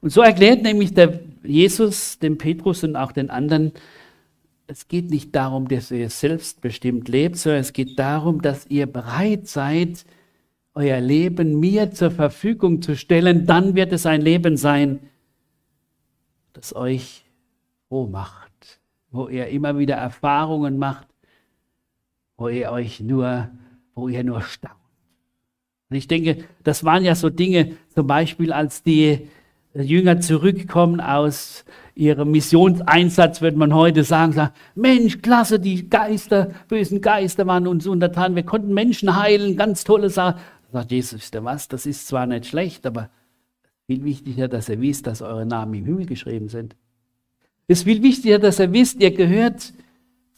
Und 0.00 0.10
so 0.10 0.20
erklärt 0.20 0.62
nämlich 0.62 0.94
der 0.94 1.20
Jesus 1.44 2.18
dem 2.18 2.38
Petrus 2.38 2.82
und 2.82 2.96
auch 2.96 3.12
den 3.12 3.30
anderen, 3.30 3.70
es 4.68 4.86
geht 4.86 5.10
nicht 5.10 5.34
darum, 5.34 5.66
dass 5.66 5.90
ihr 5.90 6.10
selbstbestimmt 6.10 7.08
lebt, 7.08 7.36
sondern 7.36 7.62
es 7.62 7.72
geht 7.72 7.98
darum, 7.98 8.42
dass 8.42 8.66
ihr 8.66 8.86
bereit 8.86 9.48
seid, 9.48 10.04
euer 10.74 11.00
Leben 11.00 11.58
mir 11.58 11.90
zur 11.90 12.10
Verfügung 12.10 12.82
zu 12.82 12.94
stellen. 12.94 13.46
Dann 13.46 13.74
wird 13.74 13.92
es 13.92 14.04
ein 14.04 14.20
Leben 14.20 14.58
sein, 14.58 15.00
das 16.52 16.76
euch 16.76 17.24
froh 17.88 18.06
macht, 18.06 18.78
wo 19.10 19.28
ihr 19.28 19.48
immer 19.48 19.78
wieder 19.78 19.96
Erfahrungen 19.96 20.78
macht, 20.78 21.08
wo 22.36 22.48
ihr 22.48 22.70
euch 22.70 23.00
nur, 23.00 23.48
wo 23.94 24.08
ihr 24.08 24.22
nur 24.22 24.42
staunt. 24.42 24.74
Und 25.88 25.96
ich 25.96 26.06
denke, 26.06 26.44
das 26.62 26.84
waren 26.84 27.04
ja 27.04 27.14
so 27.14 27.30
Dinge, 27.30 27.76
zum 27.94 28.06
Beispiel 28.06 28.52
als 28.52 28.82
die 28.82 29.28
Jünger 29.82 30.20
zurückkommen 30.20 31.00
aus 31.00 31.64
ihrem 31.94 32.30
Missionseinsatz, 32.30 33.40
würde 33.40 33.58
man 33.58 33.74
heute 33.74 34.04
sagen, 34.04 34.32
sagen, 34.32 34.52
Mensch, 34.74 35.20
klasse, 35.20 35.58
die 35.58 35.90
Geister, 35.90 36.50
bösen 36.68 37.00
Geister 37.00 37.46
waren 37.46 37.66
uns 37.66 37.86
untertan, 37.86 38.36
wir 38.36 38.44
konnten 38.44 38.72
Menschen 38.72 39.16
heilen, 39.16 39.56
ganz 39.56 39.84
tolle 39.84 40.08
Sache. 40.08 40.38
Sagt 40.72 40.92
Jesus, 40.92 41.20
wisst 41.20 41.34
ihr 41.34 41.44
was, 41.44 41.68
das 41.68 41.86
ist 41.86 42.06
zwar 42.06 42.26
nicht 42.26 42.46
schlecht, 42.46 42.86
aber 42.86 43.10
viel 43.86 44.04
wichtiger, 44.04 44.48
dass 44.48 44.68
ihr 44.68 44.80
wisst, 44.80 45.06
dass 45.06 45.22
eure 45.22 45.46
Namen 45.46 45.74
im 45.74 45.84
Himmel 45.86 46.06
geschrieben 46.06 46.48
sind. 46.48 46.76
Es 47.66 47.78
ist 47.78 47.84
viel 47.84 48.02
wichtiger, 48.02 48.38
dass 48.38 48.60
ihr 48.60 48.72
wisst, 48.72 49.00
ihr 49.00 49.10
gehört 49.10 49.72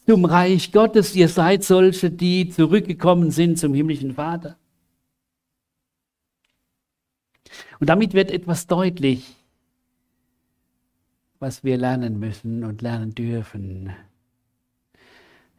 zum 0.06 0.24
Reich 0.24 0.72
Gottes, 0.72 1.14
ihr 1.14 1.28
seid 1.28 1.62
solche, 1.62 2.10
die 2.10 2.48
zurückgekommen 2.48 3.30
sind 3.30 3.58
zum 3.58 3.74
himmlischen 3.74 4.14
Vater. 4.14 4.56
Und 7.78 7.88
damit 7.88 8.14
wird 8.14 8.30
etwas 8.30 8.66
deutlich, 8.66 9.36
was 11.38 11.64
wir 11.64 11.76
lernen 11.78 12.18
müssen 12.18 12.64
und 12.64 12.82
lernen 12.82 13.14
dürfen. 13.14 13.92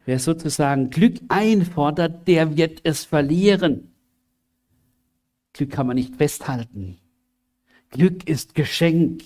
Wer 0.04 0.18
sozusagen 0.18 0.90
Glück 0.90 1.20
einfordert, 1.28 2.26
der 2.26 2.56
wird 2.56 2.80
es 2.84 3.04
verlieren. 3.04 3.92
Glück 5.52 5.70
kann 5.70 5.86
man 5.86 5.96
nicht 5.96 6.16
festhalten. 6.16 6.98
Glück 7.90 8.28
ist 8.28 8.54
Geschenk. 8.54 9.22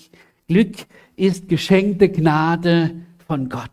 Glück 0.47 0.75
ist 1.15 1.49
geschenkte 1.49 2.09
Gnade 2.09 2.95
von 3.25 3.49
Gott. 3.49 3.71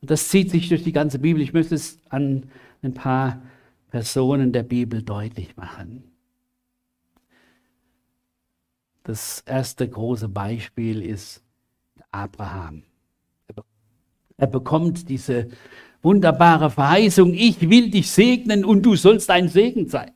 Und 0.00 0.10
das 0.10 0.28
zieht 0.28 0.50
sich 0.50 0.68
durch 0.68 0.84
die 0.84 0.92
ganze 0.92 1.18
Bibel. 1.18 1.42
Ich 1.42 1.52
möchte 1.52 1.74
es 1.74 1.98
an 2.10 2.50
ein 2.82 2.92
paar 2.92 3.40
Personen 3.94 4.50
der 4.50 4.64
Bibel 4.64 5.04
deutlich 5.04 5.56
machen. 5.56 6.02
Das 9.04 9.44
erste 9.46 9.88
große 9.88 10.28
Beispiel 10.28 11.00
ist 11.00 11.44
Abraham. 12.10 12.82
Er 14.36 14.48
bekommt 14.48 15.08
diese 15.08 15.48
wunderbare 16.02 16.70
Verheißung, 16.70 17.34
ich 17.34 17.70
will 17.70 17.88
dich 17.88 18.10
segnen 18.10 18.64
und 18.64 18.82
du 18.82 18.96
sollst 18.96 19.30
ein 19.30 19.48
Segen 19.48 19.88
sein. 19.88 20.10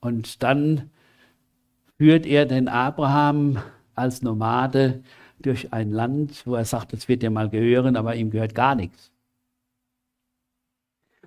Und 0.00 0.42
dann 0.42 0.90
führt 1.96 2.26
er 2.26 2.44
den 2.44 2.68
Abraham 2.68 3.56
als 3.94 4.20
Nomade 4.20 5.02
durch 5.38 5.72
ein 5.72 5.92
Land, 5.92 6.46
wo 6.46 6.56
er 6.56 6.66
sagt, 6.66 6.92
das 6.92 7.08
wird 7.08 7.22
dir 7.22 7.30
mal 7.30 7.48
gehören, 7.48 7.96
aber 7.96 8.16
ihm 8.16 8.30
gehört 8.30 8.54
gar 8.54 8.74
nichts. 8.74 9.13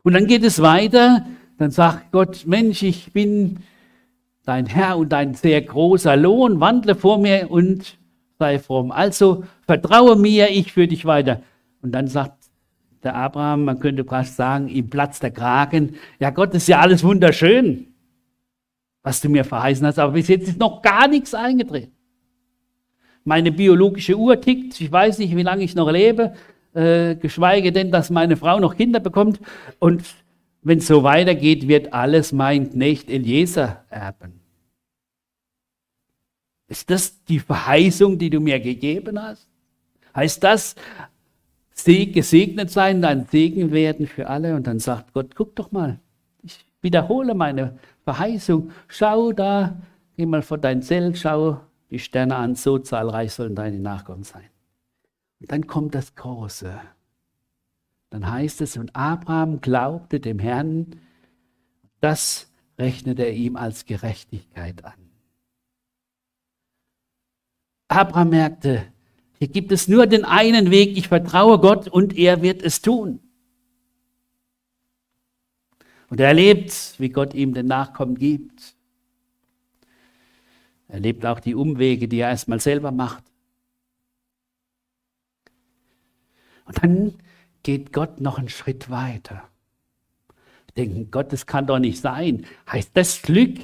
Und 0.07 0.13
dann 0.13 0.25
geht 0.25 0.45
es 0.45 0.61
weiter, 0.61 1.25
dann 1.57 1.69
sagt 1.69 2.13
Gott, 2.13 2.45
Mensch, 2.47 2.81
ich 2.81 3.11
bin 3.11 3.57
dein 4.45 4.65
Herr 4.65 4.97
und 4.97 5.09
dein 5.09 5.33
sehr 5.33 5.61
großer 5.61 6.15
Lohn, 6.15 6.61
wandle 6.61 6.95
vor 6.95 7.17
mir 7.17 7.51
und 7.51 7.97
sei 8.39 8.57
fromm. 8.57 8.93
Also 8.93 9.43
vertraue 9.65 10.15
mir, 10.15 10.49
ich 10.49 10.71
führe 10.71 10.87
dich 10.87 11.03
weiter. 11.03 11.41
Und 11.81 11.91
dann 11.91 12.07
sagt 12.07 12.37
der 13.03 13.15
Abraham, 13.15 13.65
man 13.65 13.81
könnte 13.81 14.05
fast 14.05 14.37
sagen, 14.37 14.69
ihm 14.69 14.89
platzt 14.89 15.23
der 15.23 15.31
Kragen. 15.31 15.95
Ja, 16.21 16.29
Gott, 16.29 16.53
ist 16.53 16.69
ja 16.69 16.79
alles 16.79 17.03
wunderschön, 17.03 17.87
was 19.03 19.19
du 19.19 19.27
mir 19.27 19.43
verheißen 19.43 19.85
hast, 19.85 19.99
aber 19.99 20.13
bis 20.13 20.29
jetzt 20.29 20.47
ist 20.47 20.57
noch 20.57 20.81
gar 20.81 21.09
nichts 21.09 21.33
eingetreten 21.33 21.91
meine 23.27 23.51
biologische 23.51 24.17
Uhr 24.17 24.39
tickt, 24.39 24.79
ich 24.79 24.89
weiß 24.89 25.17
nicht, 25.17 25.35
wie 25.35 25.43
lange 25.43 25.61
ich 25.61 25.75
noch 25.75 25.91
lebe, 25.91 26.31
äh, 26.77 27.15
geschweige 27.15 27.71
denn, 27.71 27.91
dass 27.91 28.09
meine 28.11 28.37
Frau 28.37 28.59
noch 28.59 28.75
Kinder 28.75 28.99
bekommt. 28.99 29.39
Und 29.79 30.03
wenn 30.61 30.77
es 30.77 30.87
so 30.87 31.03
weitergeht, 31.03 31.67
wird 31.67 31.91
alles 31.91 32.31
mein 32.31 32.69
Knecht 32.69 33.09
Eliezer 33.09 33.83
erben. 33.89 34.39
Ist 36.67 36.89
das 36.89 37.23
die 37.23 37.39
Verheißung, 37.39 38.19
die 38.19 38.29
du 38.29 38.39
mir 38.39 38.59
gegeben 38.59 39.21
hast? 39.21 39.47
Heißt 40.15 40.43
das, 40.43 40.75
gesegnet 41.85 42.69
sein, 42.69 43.01
dein 43.01 43.25
Segen 43.25 43.71
werden 43.71 44.05
für 44.05 44.27
alle? 44.27 44.55
Und 44.55 44.67
dann 44.67 44.79
sagt 44.79 45.13
Gott, 45.13 45.35
guck 45.35 45.55
doch 45.55 45.71
mal, 45.71 45.99
ich 46.43 46.65
wiederhole 46.81 47.33
meine 47.33 47.77
Verheißung. 48.03 48.71
Schau 48.87 49.31
da, 49.31 49.77
geh 50.15 50.25
mal 50.25 50.41
vor 50.41 50.57
dein 50.57 50.81
Zelt, 50.81 51.17
schau 51.17 51.61
die 51.89 51.99
Sterne 51.99 52.35
an, 52.35 52.55
so 52.55 52.77
zahlreich 52.77 53.31
sollen 53.31 53.55
deine 53.55 53.79
Nachkommen 53.79 54.23
sein. 54.23 54.49
Dann 55.39 55.67
kommt 55.67 55.95
das 55.95 56.15
Große. 56.15 56.79
Dann 58.09 58.29
heißt 58.29 58.61
es, 58.61 58.77
und 58.77 58.95
Abraham 58.95 59.61
glaubte 59.61 60.19
dem 60.19 60.39
Herrn, 60.39 60.99
das 61.99 62.49
rechnete 62.77 63.23
er 63.23 63.33
ihm 63.33 63.55
als 63.55 63.85
Gerechtigkeit 63.85 64.83
an. 64.85 64.93
Abraham 67.89 68.29
merkte, 68.29 68.85
hier 69.39 69.47
gibt 69.47 69.71
es 69.71 69.87
nur 69.87 70.07
den 70.07 70.25
einen 70.25 70.71
Weg, 70.71 70.97
ich 70.97 71.07
vertraue 71.07 71.59
Gott 71.59 71.87
und 71.87 72.17
er 72.17 72.41
wird 72.41 72.61
es 72.63 72.81
tun. 72.81 73.19
Und 76.09 76.19
er 76.19 76.27
erlebt, 76.27 76.95
wie 76.97 77.09
Gott 77.09 77.33
ihm 77.33 77.53
den 77.53 77.67
Nachkommen 77.67 78.17
gibt. 78.17 78.75
Er 80.87 80.95
erlebt 80.95 81.25
auch 81.25 81.39
die 81.39 81.53
Umwege, 81.53 82.07
die 82.07 82.19
er 82.19 82.29
erstmal 82.29 82.59
selber 82.59 82.91
macht. 82.91 83.23
Und 86.67 86.83
dann 86.83 87.13
geht 87.63 87.93
Gott 87.93 88.21
noch 88.21 88.37
einen 88.37 88.49
Schritt 88.49 88.89
weiter. 88.89 89.43
Denken, 90.75 91.09
Gott, 91.09 91.33
das 91.33 91.47
kann 91.47 91.65
doch 91.65 91.79
nicht 91.79 91.99
sein. 91.99 92.45
Heißt 92.71 92.91
das 92.93 93.23
Glück, 93.23 93.57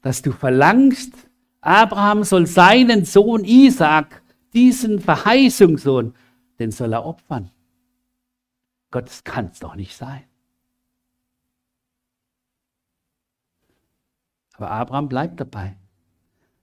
dass 0.00 0.22
du 0.22 0.32
verlangst, 0.32 1.12
Abraham 1.60 2.24
soll 2.24 2.46
seinen 2.46 3.04
Sohn 3.04 3.44
Isaac, 3.44 4.22
diesen 4.54 5.00
Verheißungssohn, 5.00 6.14
den 6.58 6.70
soll 6.70 6.92
er 6.92 7.04
opfern. 7.04 7.50
Gott, 8.90 9.06
das 9.08 9.24
kann 9.24 9.50
es 9.52 9.58
doch 9.58 9.74
nicht 9.74 9.96
sein. 9.96 10.22
Aber 14.56 14.70
Abraham 14.70 15.08
bleibt 15.08 15.40
dabei. 15.40 15.76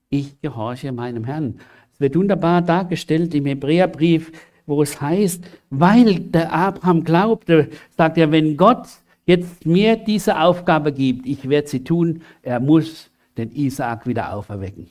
Ich 0.08 0.40
gehorche 0.40 0.92
meinem 0.92 1.24
Herrn. 1.24 1.60
Es 1.92 2.00
wird 2.00 2.16
wunderbar 2.16 2.62
dargestellt 2.62 3.34
im 3.34 3.46
Hebräerbrief, 3.46 4.32
wo 4.66 4.82
es 4.82 5.00
heißt, 5.00 5.44
weil 5.70 6.20
der 6.20 6.52
Abraham 6.52 7.04
glaubte, 7.04 7.70
sagt 7.96 8.18
er, 8.18 8.30
wenn 8.30 8.56
Gott 8.56 8.88
jetzt 9.26 9.66
mir 9.66 9.96
diese 9.96 10.40
Aufgabe 10.40 10.92
gibt, 10.92 11.26
ich 11.26 11.48
werde 11.48 11.68
sie 11.68 11.84
tun, 11.84 12.22
er 12.42 12.60
muss 12.60 13.10
den 13.36 13.50
Isaak 13.50 14.06
wieder 14.06 14.32
auferwecken. 14.32 14.88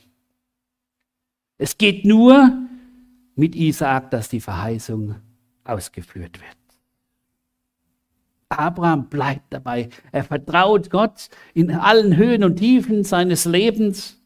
Es 1.57 1.77
geht 1.77 2.05
nur 2.05 2.51
mit 3.35 3.55
Isaak, 3.55 4.11
dass 4.11 4.29
die 4.29 4.41
Verheißung 4.41 5.15
ausgeführt 5.63 6.39
wird. 6.39 6.57
Abraham 8.49 9.07
bleibt 9.07 9.53
dabei. 9.53 9.89
Er 10.11 10.23
vertraut 10.23 10.89
Gott 10.89 11.29
in 11.53 11.71
allen 11.71 12.17
Höhen 12.17 12.43
und 12.43 12.57
Tiefen 12.57 13.03
seines 13.03 13.45
Lebens, 13.45 14.19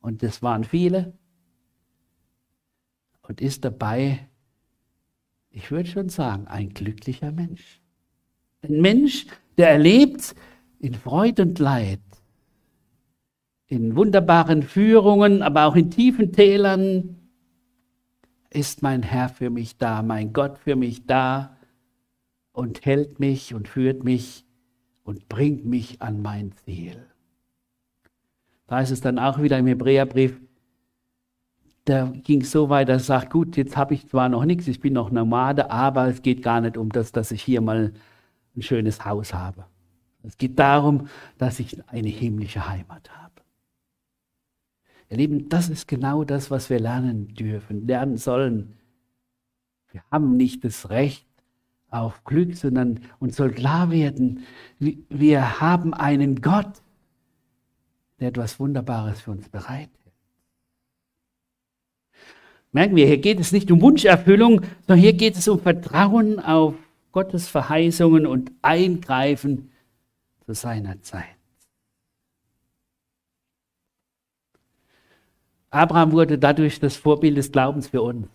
und 0.00 0.22
das 0.22 0.42
waren 0.42 0.64
viele, 0.64 1.14
und 3.22 3.40
ist 3.40 3.64
dabei, 3.64 4.28
ich 5.54 5.70
würde 5.70 5.88
schon 5.88 6.08
sagen, 6.08 6.48
ein 6.48 6.74
glücklicher 6.74 7.30
Mensch. 7.30 7.80
Ein 8.62 8.80
Mensch, 8.80 9.26
der 9.56 9.70
erlebt 9.70 10.34
in 10.80 10.94
Freud 10.94 11.40
und 11.40 11.58
Leid, 11.60 12.00
in 13.68 13.94
wunderbaren 13.94 14.64
Führungen, 14.64 15.42
aber 15.42 15.66
auch 15.66 15.76
in 15.76 15.90
tiefen 15.90 16.32
Tälern, 16.32 17.16
ist 18.50 18.82
mein 18.82 19.02
Herr 19.02 19.28
für 19.28 19.48
mich 19.48 19.78
da, 19.78 20.02
mein 20.02 20.32
Gott 20.32 20.58
für 20.58 20.74
mich 20.74 21.06
da 21.06 21.56
und 22.52 22.84
hält 22.84 23.20
mich 23.20 23.54
und 23.54 23.68
führt 23.68 24.02
mich 24.02 24.44
und 25.04 25.28
bringt 25.28 25.64
mich 25.66 26.02
an 26.02 26.20
mein 26.20 26.52
Ziel. 26.64 27.06
Da 28.66 28.80
ist 28.80 28.90
es 28.90 29.00
dann 29.00 29.20
auch 29.20 29.40
wieder 29.40 29.58
im 29.58 29.66
Hebräerbrief, 29.68 30.40
da 31.84 32.06
ging 32.06 32.42
so 32.42 32.70
weit, 32.70 32.88
dass 32.88 33.02
er 33.02 33.20
sagt, 33.20 33.30
gut, 33.30 33.56
jetzt 33.56 33.76
habe 33.76 33.94
ich 33.94 34.08
zwar 34.08 34.28
noch 34.28 34.44
nichts, 34.44 34.66
ich 34.68 34.80
bin 34.80 34.94
noch 34.94 35.10
Nomade, 35.10 35.70
aber 35.70 36.08
es 36.08 36.22
geht 36.22 36.42
gar 36.42 36.60
nicht 36.60 36.76
um 36.76 36.88
das, 36.90 37.12
dass 37.12 37.30
ich 37.30 37.42
hier 37.42 37.60
mal 37.60 37.92
ein 38.56 38.62
schönes 38.62 39.04
Haus 39.04 39.34
habe. 39.34 39.66
Es 40.22 40.38
geht 40.38 40.58
darum, 40.58 41.08
dass 41.36 41.60
ich 41.60 41.76
eine 41.88 42.08
himmlische 42.08 42.66
Heimat 42.68 43.10
habe. 43.10 43.34
Ihr 45.10 45.18
Lieben, 45.18 45.50
das 45.50 45.68
ist 45.68 45.86
genau 45.86 46.24
das, 46.24 46.50
was 46.50 46.70
wir 46.70 46.80
lernen 46.80 47.28
dürfen, 47.34 47.86
lernen 47.86 48.16
sollen. 48.16 48.78
Wir 49.92 50.02
haben 50.10 50.36
nicht 50.36 50.64
das 50.64 50.88
Recht 50.88 51.26
auf 51.90 52.24
Glück, 52.24 52.56
sondern 52.56 53.00
uns 53.20 53.36
soll 53.36 53.52
klar 53.52 53.90
werden, 53.90 54.44
wir 54.78 55.60
haben 55.60 55.92
einen 55.92 56.40
Gott, 56.40 56.82
der 58.18 58.28
etwas 58.28 58.58
Wunderbares 58.58 59.20
für 59.20 59.32
uns 59.32 59.48
bereitet. 59.50 60.03
Merken 62.74 62.96
wir, 62.96 63.06
hier 63.06 63.18
geht 63.18 63.38
es 63.38 63.52
nicht 63.52 63.70
um 63.70 63.80
Wunscherfüllung, 63.80 64.62
sondern 64.88 64.98
hier 64.98 65.12
geht 65.12 65.36
es 65.36 65.46
um 65.46 65.60
Vertrauen 65.60 66.40
auf 66.40 66.74
Gottes 67.12 67.46
Verheißungen 67.46 68.26
und 68.26 68.50
Eingreifen 68.62 69.70
zu 70.44 70.54
seiner 70.54 71.00
Zeit. 71.00 71.36
Abraham 75.70 76.10
wurde 76.10 76.36
dadurch 76.36 76.80
das 76.80 76.96
Vorbild 76.96 77.36
des 77.36 77.52
Glaubens 77.52 77.86
für 77.86 78.02
uns. 78.02 78.26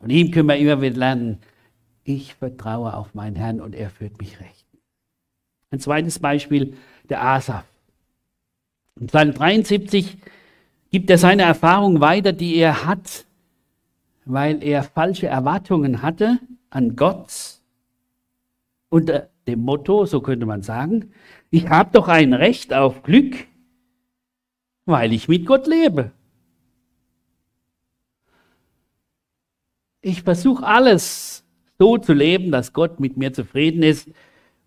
Von 0.00 0.08
ihm 0.08 0.30
können 0.30 0.48
wir 0.48 0.56
immer 0.56 0.80
wieder 0.80 0.96
lernen, 0.96 1.40
ich 2.04 2.32
vertraue 2.36 2.94
auf 2.94 3.12
meinen 3.12 3.36
Herrn 3.36 3.60
und 3.60 3.74
er 3.74 3.90
führt 3.90 4.18
mich 4.18 4.40
recht. 4.40 4.64
Ein 5.70 5.80
zweites 5.80 6.20
Beispiel, 6.20 6.78
der 7.10 7.22
Asaf. 7.22 7.66
In 8.98 9.08
Psalm 9.08 9.34
73 9.34 10.16
gibt 10.96 11.10
er 11.10 11.18
seine 11.18 11.42
Erfahrung 11.42 12.00
weiter, 12.00 12.32
die 12.32 12.56
er 12.56 12.86
hat, 12.86 13.26
weil 14.24 14.62
er 14.62 14.82
falsche 14.82 15.26
Erwartungen 15.26 16.00
hatte 16.00 16.40
an 16.70 16.96
Gott 16.96 17.58
unter 18.88 19.28
dem 19.46 19.60
Motto, 19.60 20.06
so 20.06 20.22
könnte 20.22 20.46
man 20.46 20.62
sagen, 20.62 21.12
ich 21.50 21.68
habe 21.68 21.90
doch 21.92 22.08
ein 22.08 22.32
Recht 22.32 22.72
auf 22.72 23.02
Glück, 23.02 23.34
weil 24.86 25.12
ich 25.12 25.28
mit 25.28 25.44
Gott 25.44 25.66
lebe. 25.66 26.12
Ich 30.00 30.22
versuche 30.22 30.64
alles 30.64 31.44
so 31.78 31.98
zu 31.98 32.14
leben, 32.14 32.50
dass 32.50 32.72
Gott 32.72 33.00
mit 33.00 33.18
mir 33.18 33.34
zufrieden 33.34 33.82
ist. 33.82 34.08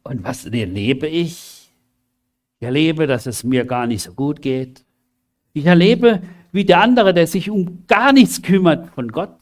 Und 0.03 0.23
was 0.23 0.45
erlebe 0.45 1.07
ich? 1.07 1.71
Ich 2.59 2.65
erlebe, 2.67 3.07
dass 3.07 3.25
es 3.25 3.43
mir 3.43 3.65
gar 3.65 3.87
nicht 3.87 4.03
so 4.03 4.13
gut 4.13 4.43
geht. 4.43 4.85
Ich 5.53 5.65
erlebe, 5.65 6.21
wie 6.51 6.65
der 6.65 6.81
andere, 6.81 7.13
der 7.13 7.27
sich 7.27 7.49
um 7.49 7.85
gar 7.87 8.13
nichts 8.13 8.41
kümmert 8.41 8.89
von 8.93 9.09
Gott, 9.09 9.35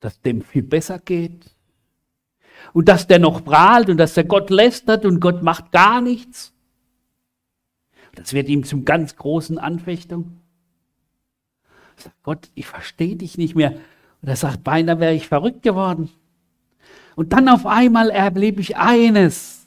dass 0.00 0.20
dem 0.20 0.42
viel 0.42 0.62
besser 0.62 0.98
geht. 0.98 1.54
Und 2.72 2.88
dass 2.88 3.06
der 3.06 3.18
noch 3.18 3.44
prahlt 3.44 3.88
und 3.88 3.96
dass 3.96 4.14
der 4.14 4.24
Gott 4.24 4.50
lästert 4.50 5.04
und 5.04 5.20
Gott 5.20 5.42
macht 5.42 5.72
gar 5.72 6.00
nichts. 6.00 6.52
Das 8.14 8.32
wird 8.32 8.48
ihm 8.48 8.64
zum 8.64 8.84
ganz 8.84 9.16
großen 9.16 9.58
Anfechtung. 9.58 10.40
Sagt 11.96 12.22
Gott, 12.22 12.50
ich 12.54 12.66
verstehe 12.66 13.16
dich 13.16 13.38
nicht 13.38 13.54
mehr. 13.54 13.72
Und 14.22 14.28
er 14.28 14.36
sagt, 14.36 14.64
beinahe 14.64 15.00
wäre 15.00 15.14
ich 15.14 15.28
verrückt 15.28 15.62
geworden. 15.62 16.10
Und 17.14 17.32
dann 17.32 17.48
auf 17.48 17.66
einmal 17.66 18.10
erlebe 18.10 18.60
ich 18.60 18.76
eines. 18.76 19.66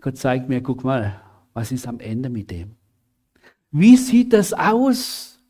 Gott 0.00 0.18
zeigt 0.18 0.48
mir, 0.48 0.62
guck 0.62 0.84
mal, 0.84 1.20
was 1.54 1.72
ist 1.72 1.86
am 1.86 2.00
Ende 2.00 2.28
mit 2.28 2.50
dem? 2.50 2.76
Wie 3.70 3.96
sieht 3.96 4.32
das 4.32 4.52
aus, 4.52 5.40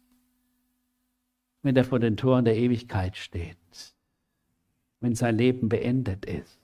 wenn 1.62 1.74
er 1.76 1.84
vor 1.84 1.98
den 1.98 2.16
Toren 2.16 2.44
der 2.44 2.56
Ewigkeit 2.56 3.16
steht? 3.16 3.56
Wenn 5.00 5.14
sein 5.14 5.36
Leben 5.36 5.68
beendet 5.68 6.24
ist? 6.24 6.58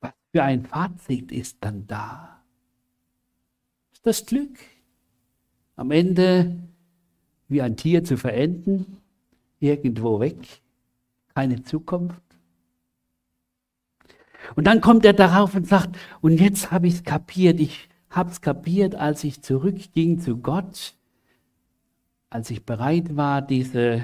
Was 0.00 0.12
für 0.32 0.42
ein 0.42 0.64
Fazit 0.64 1.30
ist 1.30 1.58
dann 1.60 1.86
da? 1.86 2.42
Ist 3.92 4.06
das 4.06 4.26
Glück? 4.26 4.58
Am 5.76 5.90
Ende 5.90 6.58
wie 7.48 7.62
ein 7.62 7.76
Tier 7.76 8.02
zu 8.02 8.16
verenden, 8.16 8.98
irgendwo 9.60 10.20
weg, 10.20 10.62
keine 11.34 11.62
Zukunft? 11.62 12.25
Und 14.54 14.66
dann 14.66 14.80
kommt 14.80 15.04
er 15.04 15.12
darauf 15.12 15.54
und 15.54 15.66
sagt, 15.66 15.96
und 16.20 16.40
jetzt 16.40 16.70
habe 16.70 16.86
ich 16.86 16.94
es 16.94 17.04
kapiert, 17.04 17.60
ich 17.60 17.88
habe 18.10 18.30
es 18.30 18.40
kapiert, 18.40 18.94
als 18.94 19.24
ich 19.24 19.42
zurückging 19.42 20.20
zu 20.20 20.38
Gott, 20.38 20.94
als 22.30 22.50
ich 22.50 22.64
bereit 22.64 23.16
war, 23.16 23.42
diese 23.42 24.02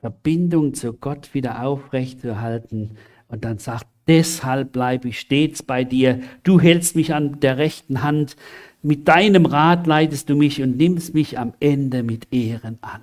Verbindung 0.00 0.74
zu 0.74 0.92
Gott 0.92 1.34
wieder 1.34 1.64
aufrechtzuerhalten, 1.64 2.96
Und 3.30 3.44
dann 3.44 3.58
sagt, 3.58 3.86
deshalb 4.06 4.72
bleibe 4.72 5.08
ich 5.08 5.20
stets 5.20 5.62
bei 5.62 5.84
dir. 5.84 6.20
Du 6.44 6.60
hältst 6.60 6.96
mich 6.96 7.12
an 7.14 7.40
der 7.40 7.58
rechten 7.58 8.02
Hand. 8.02 8.36
Mit 8.80 9.06
deinem 9.06 9.44
Rat 9.44 9.86
leitest 9.86 10.30
du 10.30 10.36
mich 10.36 10.62
und 10.62 10.76
nimmst 10.76 11.14
mich 11.14 11.38
am 11.38 11.52
Ende 11.60 12.02
mit 12.02 12.32
Ehren 12.32 12.78
an. 12.80 13.02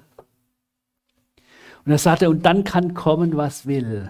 Und 1.85 1.91
er 1.91 1.99
sagte, 1.99 2.29
und 2.29 2.45
dann 2.45 2.63
kann 2.63 2.95
kommen, 2.95 3.37
was 3.37 3.67
will. 3.67 4.09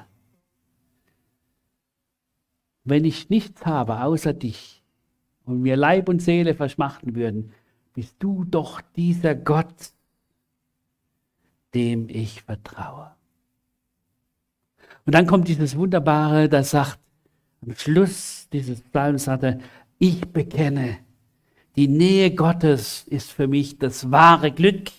Wenn 2.86 3.04
ich 3.04 3.30
nichts 3.30 3.65
habe 3.65 4.02
außer 4.02 4.34
dich 4.34 4.84
und 5.43 5.62
mir 5.62 5.76
Leib 5.76 6.08
und 6.08 6.21
Seele 6.21 6.54
verschmachten 6.54 7.15
würden, 7.15 7.52
bist 7.93 8.15
du 8.19 8.45
doch 8.45 8.82
dieser 8.95 9.34
Gott, 9.34 9.91
dem 11.74 12.08
ich 12.10 12.43
vertraue. 12.43 13.12
Und 15.06 15.15
dann 15.15 15.26
kommt 15.26 15.48
dieses 15.48 15.76
Wunderbare, 15.76 16.48
das 16.48 16.71
sagt, 16.71 17.00
am 17.62 17.76
Schluss 17.76 18.48
dieses 18.54 18.82
Psalms 18.82 19.26
sagt 19.26 19.43
er, 19.43 19.60
ich 19.98 20.21
bekenne, 20.21 21.00
die 21.76 21.88
Nähe 21.88 22.34
Gottes 22.34 23.04
ist 23.08 23.32
für 23.32 23.48
mich 23.48 23.80
das 23.80 24.12
wahre 24.12 24.52
Glück. 24.52 24.91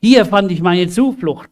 Hier 0.00 0.24
fand 0.24 0.50
ich 0.50 0.62
meine 0.62 0.88
Zuflucht. 0.88 1.50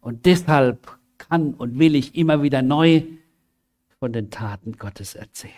Und 0.00 0.26
deshalb 0.26 0.98
kann 1.28 1.54
und 1.54 1.78
will 1.78 1.94
ich 1.94 2.14
immer 2.14 2.42
wieder 2.42 2.62
neu 2.62 3.02
von 3.98 4.12
den 4.12 4.30
Taten 4.30 4.76
Gottes 4.76 5.14
erzählen. 5.14 5.52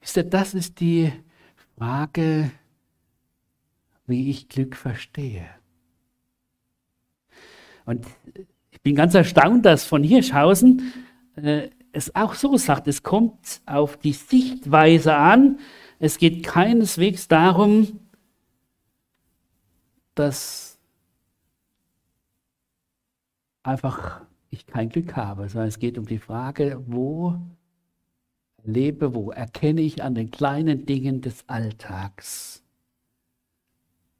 Wisst 0.00 0.16
ihr, 0.16 0.24
das 0.24 0.54
ist 0.54 0.80
die 0.80 1.12
Frage, 1.76 2.50
wie 4.06 4.30
ich 4.30 4.48
Glück 4.48 4.76
verstehe. 4.76 5.48
Und 7.86 8.06
ich 8.70 8.80
bin 8.82 8.94
ganz 8.94 9.14
erstaunt, 9.14 9.64
dass 9.64 9.84
von 9.84 10.02
Hirschhausen 10.02 10.92
äh, 11.36 11.70
es 11.92 12.14
auch 12.14 12.34
so 12.34 12.56
sagt, 12.56 12.88
es 12.88 13.02
kommt 13.02 13.62
auf 13.66 13.96
die 13.96 14.12
Sichtweise 14.12 15.14
an. 15.14 15.58
Es 15.98 16.18
geht 16.18 16.44
keineswegs 16.44 17.28
darum, 17.28 18.00
dass 20.14 20.73
einfach 23.64 24.20
ich 24.50 24.66
kein 24.66 24.88
Glück 24.88 25.16
habe, 25.16 25.48
sondern 25.48 25.68
es 25.68 25.78
geht 25.78 25.98
um 25.98 26.06
die 26.06 26.18
Frage, 26.18 26.80
wo 26.86 27.36
lebe, 28.62 29.14
wo 29.14 29.30
erkenne 29.30 29.80
ich 29.80 30.02
an 30.02 30.14
den 30.14 30.30
kleinen 30.30 30.86
Dingen 30.86 31.20
des 31.20 31.48
Alltags, 31.48 32.62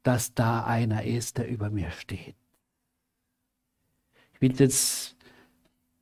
dass 0.03 0.33
da 0.33 0.65
einer 0.65 1.03
ist, 1.03 1.37
der 1.37 1.47
über 1.47 1.69
mir 1.69 1.89
steht. 1.91 2.35
Ich 4.33 4.41
will 4.41 4.53
jetzt 4.55 5.15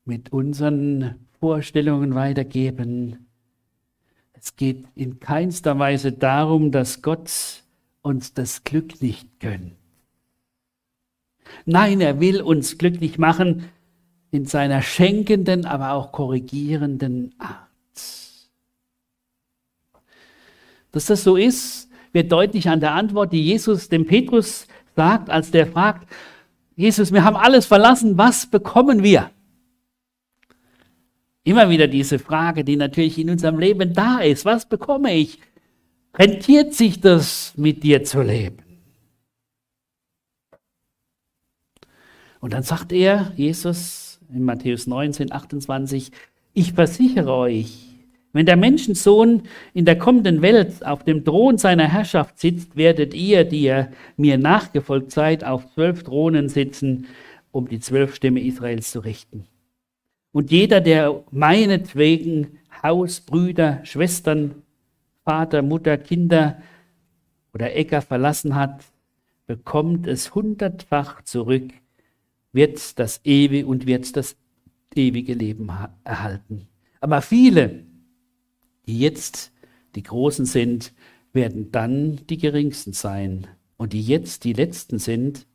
mit 0.03 0.33
unseren 0.33 1.27
Vorstellungen 1.39 2.15
weitergeben. 2.15 3.27
Es 4.33 4.55
geht 4.55 4.87
in 4.95 5.19
keinster 5.19 5.77
Weise 5.79 6.11
darum, 6.11 6.71
dass 6.71 7.01
Gott 7.01 7.63
uns 8.01 8.33
das 8.33 8.63
Glück 8.63 9.01
nicht 9.01 9.39
gönnt. 9.39 9.75
Nein, 11.65 12.01
er 12.01 12.19
will 12.19 12.41
uns 12.41 12.77
glücklich 12.77 13.17
machen 13.17 13.69
in 14.31 14.45
seiner 14.45 14.81
schenkenden, 14.81 15.65
aber 15.65 15.93
auch 15.93 16.11
korrigierenden 16.11 17.35
Art. 17.37 17.69
Dass 20.91 21.05
das 21.05 21.23
so 21.23 21.35
ist, 21.35 21.89
wird 22.11 22.31
deutlich 22.31 22.69
an 22.69 22.79
der 22.79 22.93
Antwort, 22.93 23.33
die 23.33 23.43
Jesus 23.43 23.89
dem 23.89 24.05
Petrus 24.05 24.67
sagt, 24.95 25.29
als 25.29 25.51
der 25.51 25.67
fragt, 25.67 26.07
Jesus, 26.75 27.11
wir 27.11 27.23
haben 27.23 27.35
alles 27.35 27.65
verlassen, 27.65 28.17
was 28.17 28.47
bekommen 28.47 29.03
wir? 29.03 29.29
Immer 31.43 31.69
wieder 31.69 31.87
diese 31.87 32.19
Frage, 32.19 32.63
die 32.63 32.75
natürlich 32.75 33.19
in 33.19 33.29
unserem 33.29 33.59
Leben 33.59 33.93
da 33.93 34.19
ist. 34.19 34.45
Was 34.45 34.67
bekomme 34.67 35.13
ich? 35.13 35.39
Rentiert 36.15 36.73
sich 36.73 37.01
das, 37.01 37.53
mit 37.57 37.83
dir 37.83 38.03
zu 38.03 38.21
leben? 38.21 38.62
Und 42.43 42.51
dann 42.51 42.63
sagt 42.63 42.91
er, 42.91 43.31
Jesus, 43.37 44.19
in 44.29 44.43
Matthäus 44.43 44.85
19, 44.85 45.31
28, 45.31 46.11
ich 46.53 46.73
versichere 46.73 47.33
euch, 47.33 47.95
wenn 48.33 48.45
der 48.45 48.57
Menschensohn 48.57 49.43
in 49.73 49.85
der 49.85 49.97
kommenden 49.97 50.41
Welt 50.41 50.85
auf 50.85 51.05
dem 51.05 51.23
Thron 51.23 51.57
seiner 51.57 51.87
Herrschaft 51.87 52.37
sitzt, 52.37 52.75
werdet 52.75 53.13
ihr, 53.13 53.45
die 53.45 53.61
ihr 53.61 53.91
mir 54.17 54.37
nachgefolgt 54.37 55.11
seid, 55.11 55.45
auf 55.45 55.73
zwölf 55.73 56.03
Thronen 56.03 56.49
sitzen, 56.49 57.07
um 57.53 57.69
die 57.69 57.79
zwölf 57.79 58.13
Stämme 58.13 58.41
Israels 58.41 58.91
zu 58.91 58.99
richten. 58.99 59.45
Und 60.33 60.51
jeder, 60.51 60.81
der 60.81 61.23
meinetwegen 61.31 62.59
Haus, 62.83 63.21
Brüder, 63.21 63.79
Schwestern, 63.85 64.55
Vater, 65.23 65.61
Mutter, 65.61 65.97
Kinder 65.97 66.61
oder 67.53 67.73
Äcker 67.73 68.01
verlassen 68.01 68.53
hat, 68.53 68.83
bekommt 69.47 70.07
es 70.07 70.35
hundertfach 70.35 71.23
zurück, 71.23 71.71
wird 72.53 72.97
das 72.99 73.19
ewige 73.25 73.67
und 73.67 73.85
wird 73.85 74.15
das 74.15 74.37
ewige 74.95 75.33
Leben 75.33 75.69
erhalten. 76.03 76.67
Aber 77.01 77.21
viele, 77.21 77.83
die 78.85 78.99
jetzt 78.99 79.51
die 79.95 80.03
Großen 80.03 80.45
sind, 80.45 80.93
werden 81.33 81.71
dann 81.71 82.21
die 82.27 82.37
Geringsten 82.37 82.93
sein. 82.93 83.47
Und 83.75 83.93
die 83.93 84.01
jetzt 84.01 84.43
die 84.45 84.53
Letzten 84.53 84.99
sind, 84.99 85.47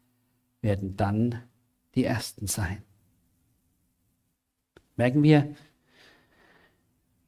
werden 0.60 0.96
dann 0.96 1.40
die 1.94 2.04
Ersten 2.04 2.46
sein. 2.46 2.82
Merken 4.96 5.22
wir, 5.22 5.54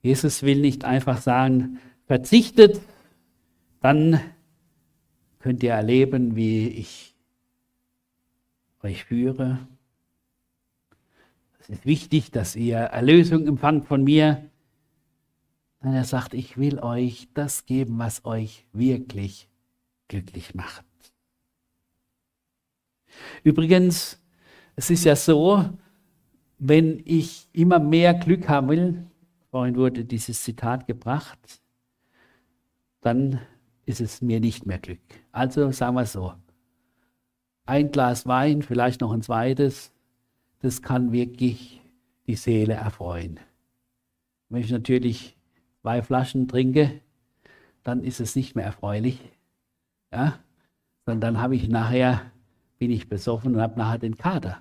Jesus 0.02 0.42
will 0.42 0.61
nicht 0.61 0.85
einfach 0.85 1.20
sagen, 1.22 1.78
verzichtet, 2.06 2.80
dann 3.80 4.20
könnt 5.38 5.62
ihr 5.62 5.72
erleben, 5.72 6.37
wie 6.37 6.68
ich 6.68 7.09
euch 8.82 9.04
führe. 9.04 9.58
Es 11.60 11.68
ist 11.68 11.86
wichtig, 11.86 12.30
dass 12.30 12.56
ihr 12.56 12.76
Erlösung 12.78 13.46
empfangt 13.46 13.86
von 13.86 14.02
mir. 14.02 14.50
Nein, 15.80 15.94
er 15.94 16.04
sagt, 16.04 16.34
ich 16.34 16.56
will 16.58 16.78
euch 16.78 17.28
das 17.34 17.66
geben, 17.66 17.98
was 17.98 18.24
euch 18.24 18.66
wirklich 18.72 19.48
glücklich 20.08 20.54
macht. 20.54 20.84
Übrigens, 23.42 24.20
es 24.76 24.90
ist 24.90 25.04
ja 25.04 25.16
so, 25.16 25.64
wenn 26.58 27.02
ich 27.04 27.48
immer 27.52 27.78
mehr 27.78 28.14
Glück 28.14 28.48
haben 28.48 28.68
will, 28.68 29.06
vorhin 29.50 29.76
wurde 29.76 30.04
dieses 30.04 30.42
Zitat 30.42 30.86
gebracht, 30.86 31.60
dann 33.00 33.40
ist 33.86 34.00
es 34.00 34.20
mir 34.20 34.40
nicht 34.40 34.66
mehr 34.66 34.78
Glück. 34.78 35.00
Also 35.32 35.70
sagen 35.72 35.96
wir 35.96 36.06
so, 36.06 36.34
ein 37.66 37.92
Glas 37.92 38.26
Wein, 38.26 38.62
vielleicht 38.62 39.00
noch 39.00 39.12
ein 39.12 39.22
zweites, 39.22 39.92
das 40.60 40.82
kann 40.82 41.12
wirklich 41.12 41.80
die 42.26 42.36
Seele 42.36 42.74
erfreuen. 42.74 43.40
Wenn 44.48 44.62
ich 44.62 44.70
natürlich 44.70 45.36
zwei 45.82 46.02
Flaschen 46.02 46.48
trinke, 46.48 47.00
dann 47.82 48.02
ist 48.02 48.20
es 48.20 48.36
nicht 48.36 48.56
mehr 48.56 48.64
erfreulich. 48.64 49.20
Ja? 50.12 50.38
Sondern 51.06 51.34
dann 51.34 51.42
habe 51.42 51.56
ich 51.56 51.68
nachher, 51.68 52.22
bin 52.78 52.90
ich 52.90 53.08
besoffen 53.08 53.54
und 53.54 53.60
habe 53.60 53.78
nachher 53.78 53.98
den 53.98 54.18
Kater. 54.18 54.60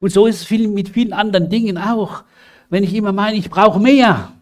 Und 0.00 0.10
so 0.10 0.26
ist 0.26 0.40
es 0.40 0.44
viel, 0.44 0.68
mit 0.68 0.88
vielen 0.88 1.12
anderen 1.12 1.48
Dingen 1.48 1.78
auch. 1.78 2.24
Wenn 2.68 2.84
ich 2.84 2.94
immer 2.94 3.12
meine, 3.12 3.36
ich 3.36 3.50
brauche 3.50 3.80
mehr, 3.80 4.32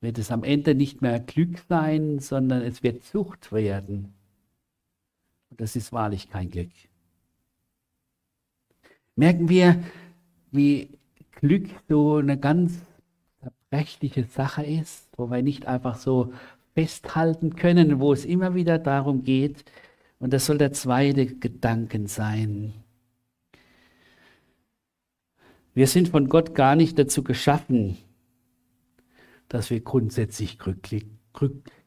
wird 0.00 0.18
es 0.18 0.30
am 0.30 0.44
Ende 0.44 0.74
nicht 0.74 1.00
mehr 1.00 1.18
Glück 1.18 1.58
sein, 1.68 2.18
sondern 2.18 2.62
es 2.62 2.82
wird 2.82 3.04
Sucht 3.04 3.52
werden. 3.52 4.12
Und 5.50 5.60
das 5.60 5.76
ist 5.76 5.92
wahrlich 5.92 6.30
kein 6.30 6.50
Glück. 6.50 6.70
Merken 9.16 9.48
wir, 9.48 9.82
wie 10.50 10.98
Glück 11.32 11.68
so 11.88 12.16
eine 12.16 12.38
ganz 12.38 12.80
zerbrechliche 13.40 14.24
Sache 14.24 14.64
ist, 14.64 15.08
wo 15.16 15.30
wir 15.30 15.42
nicht 15.42 15.66
einfach 15.66 15.96
so 15.96 16.32
festhalten 16.74 17.54
können, 17.54 18.00
wo 18.00 18.12
es 18.12 18.24
immer 18.24 18.54
wieder 18.54 18.78
darum 18.78 19.24
geht. 19.24 19.64
Und 20.18 20.32
das 20.32 20.46
soll 20.46 20.58
der 20.58 20.72
zweite 20.72 21.26
Gedanke 21.26 22.06
sein. 22.08 22.74
Wir 25.74 25.86
sind 25.86 26.08
von 26.08 26.28
Gott 26.28 26.54
gar 26.54 26.76
nicht 26.76 26.98
dazu 26.98 27.22
geschaffen, 27.24 27.98
dass 29.48 29.70
wir 29.70 29.80
grundsätzlich 29.80 30.58
glücklich, 30.58 31.04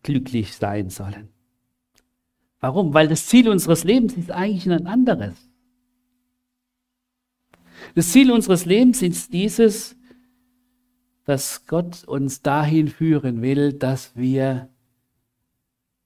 glücklich 0.04 0.56
sein 0.56 0.89
sollen. 0.89 1.30
Warum? 2.60 2.93
Weil 2.93 3.08
das 3.08 3.28
Ziel 3.28 3.50
unseres 3.50 3.84
Lebens 3.84 4.17
ist 4.17 4.32
eigentlich 4.32 4.70
ein 4.70 4.88
anderes. 4.88 5.36
Das 7.96 8.12
Ziel 8.12 8.32
unseres 8.32 8.65
Lebens 8.65 9.02
ist 9.02 9.32
dieses, 9.34 9.96
dass 11.24 11.65
Gott 11.65 12.04
uns 12.06 12.41
dahin 12.41 12.88
führen 12.88 13.41
will, 13.41 13.74
dass 13.74 14.15
wir 14.15 14.70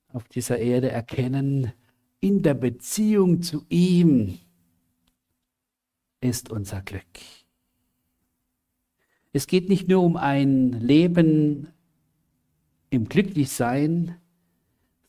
auf 0.09 0.27
dieser 0.27 0.57
Erde 0.57 0.91
erkennen, 0.91 1.71
in 2.19 2.43
der 2.43 2.53
Beziehung 2.53 3.41
zu 3.41 3.65
ihm 3.69 4.37
ist 6.19 6.51
unser 6.51 6.81
Glück. 6.81 7.01
Es 9.33 9.47
geht 9.47 9.69
nicht 9.69 9.87
nur 9.87 10.03
um 10.03 10.17
ein 10.17 10.73
Leben 10.73 11.67
im 12.89 13.07
Glücklichsein, 13.07 14.17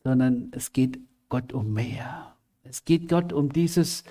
sondern 0.05 0.51
es 0.53 0.73
geht 0.73 1.01
Gott 1.33 1.55
um 1.55 1.73
mehr. 1.73 2.37
Es 2.63 2.85
geht 2.85 3.09
Gott 3.09 3.33
um 3.33 3.51
dieses, 3.51 4.05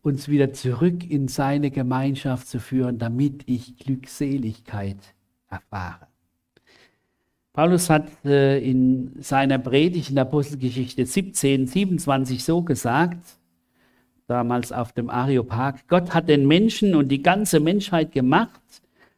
uns 0.00 0.28
wieder 0.28 0.52
zurück 0.52 1.10
in 1.10 1.26
seine 1.26 1.72
Gemeinschaft 1.72 2.46
zu 2.46 2.60
führen, 2.60 3.00
damit 3.00 3.42
ich 3.46 3.78
Glückseligkeit 3.78 4.98
erfahre. 5.48 6.06
Paulus 7.52 7.90
hat 7.90 8.24
äh, 8.24 8.60
in 8.60 9.20
seiner 9.20 9.58
Predigt 9.58 10.10
in 10.10 10.14
der 10.14 10.22
Apostelgeschichte 10.22 11.04
17, 11.04 11.66
27 11.66 12.44
so 12.44 12.62
gesagt, 12.62 13.40
damals 14.28 14.70
auf 14.70 14.92
dem 14.92 15.10
Areopag, 15.10 15.88
Gott 15.88 16.14
hat 16.14 16.28
den 16.28 16.46
Menschen 16.46 16.94
und 16.94 17.08
die 17.08 17.24
ganze 17.24 17.58
Menschheit 17.58 18.12
gemacht, 18.12 18.62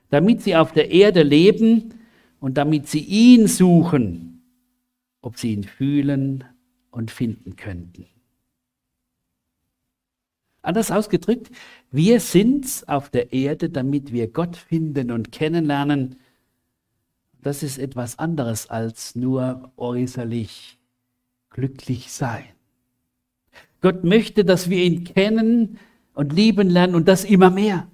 damit 0.09 0.41
sie 0.41 0.57
auf 0.57 0.73
der 0.73 0.91
Erde 0.91 1.23
leben 1.23 1.93
und 2.41 2.57
damit 2.57 2.89
sie 2.89 3.05
ihn 3.05 3.49
suchen, 3.49 4.43
ob 5.21 5.37
sie 5.37 5.53
ihn 5.53 5.65
fühlen 5.65 6.45
und 6.95 7.11
finden 7.11 7.57
könnten. 7.57 8.07
Anders 10.63 10.91
ausgedrückt, 10.91 11.51
wir 11.91 12.21
sind 12.21 12.85
auf 12.87 13.11
der 13.11 13.33
Erde, 13.33 13.69
damit 13.69 14.13
wir 14.13 14.29
Gott 14.29 14.57
finden 14.57 15.11
und 15.11 15.31
kennenlernen. 15.31 16.17
Das 17.43 17.63
ist 17.63 17.79
etwas 17.79 18.19
anderes 18.19 18.71
als 18.71 19.15
nur 19.15 19.73
äußerlich 19.77 20.79
glücklich 21.51 22.11
sein. 22.13 22.45
Gott 23.83 24.05
möchte, 24.05 24.45
dass 24.45 24.71
wir 24.71 24.83
ihn 24.83 25.05
kennen 25.05 25.79
und 26.15 26.33
lieben 26.33 26.71
lernen 26.71 26.95
und 26.95 27.09
das 27.09 27.25
immer 27.25 27.51
mehr. 27.51 27.87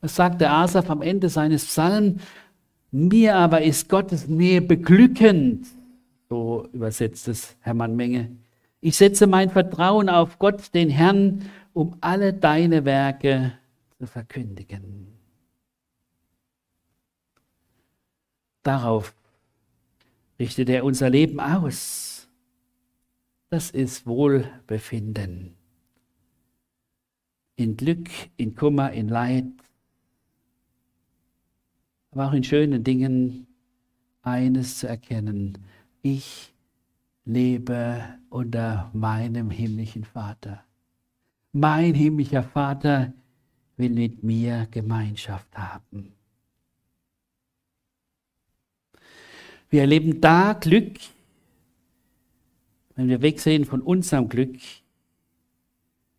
Was 0.00 0.16
sagt 0.16 0.40
der 0.40 0.52
Asaf 0.52 0.88
am 0.88 1.02
Ende 1.02 1.28
seines 1.28 1.66
Psalms? 1.66 2.22
Mir 2.90 3.36
aber 3.36 3.60
ist 3.60 3.90
Gottes 3.90 4.26
Nähe 4.28 4.62
beglückend. 4.62 5.66
So 6.28 6.68
übersetzt 6.72 7.28
es 7.28 7.56
Hermann 7.60 7.96
Menge. 7.96 8.36
Ich 8.80 8.96
setze 8.96 9.26
mein 9.26 9.50
Vertrauen 9.50 10.08
auf 10.08 10.38
Gott, 10.38 10.74
den 10.74 10.90
Herrn, 10.90 11.50
um 11.72 11.96
alle 12.00 12.32
deine 12.32 12.84
Werke 12.84 13.52
zu 13.98 14.06
verkündigen. 14.06 15.08
Darauf 18.62 19.14
richtet 20.38 20.68
er 20.68 20.84
unser 20.84 21.08
Leben 21.10 21.40
aus 21.40 22.16
das 23.48 23.70
ist 23.70 24.06
Wohlbefinden. 24.06 25.54
In 27.56 27.76
Glück, 27.76 28.08
in 28.36 28.54
Kummer, 28.54 28.92
in 28.92 29.08
Leid, 29.08 29.46
aber 32.10 32.28
auch 32.28 32.32
in 32.32 32.44
schönen 32.44 32.84
Dingen 32.84 33.46
eines 34.22 34.78
zu 34.78 34.88
erkennen. 34.88 35.56
Ich 36.08 36.52
lebe 37.24 38.18
unter 38.30 38.90
meinem 38.92 39.50
himmlischen 39.50 40.04
Vater. 40.04 40.64
Mein 41.52 41.94
himmlischer 41.94 42.42
Vater 42.44 43.12
will 43.76 43.90
mit 43.90 44.22
mir 44.22 44.68
Gemeinschaft 44.70 45.56
haben. 45.56 46.12
Wir 49.68 49.80
erleben 49.80 50.20
da 50.20 50.52
Glück 50.52 50.98
wenn 52.96 53.08
wir 53.08 53.22
wegsehen 53.22 53.64
von 53.64 53.82
unserem 53.82 54.28
Glück 54.28 54.56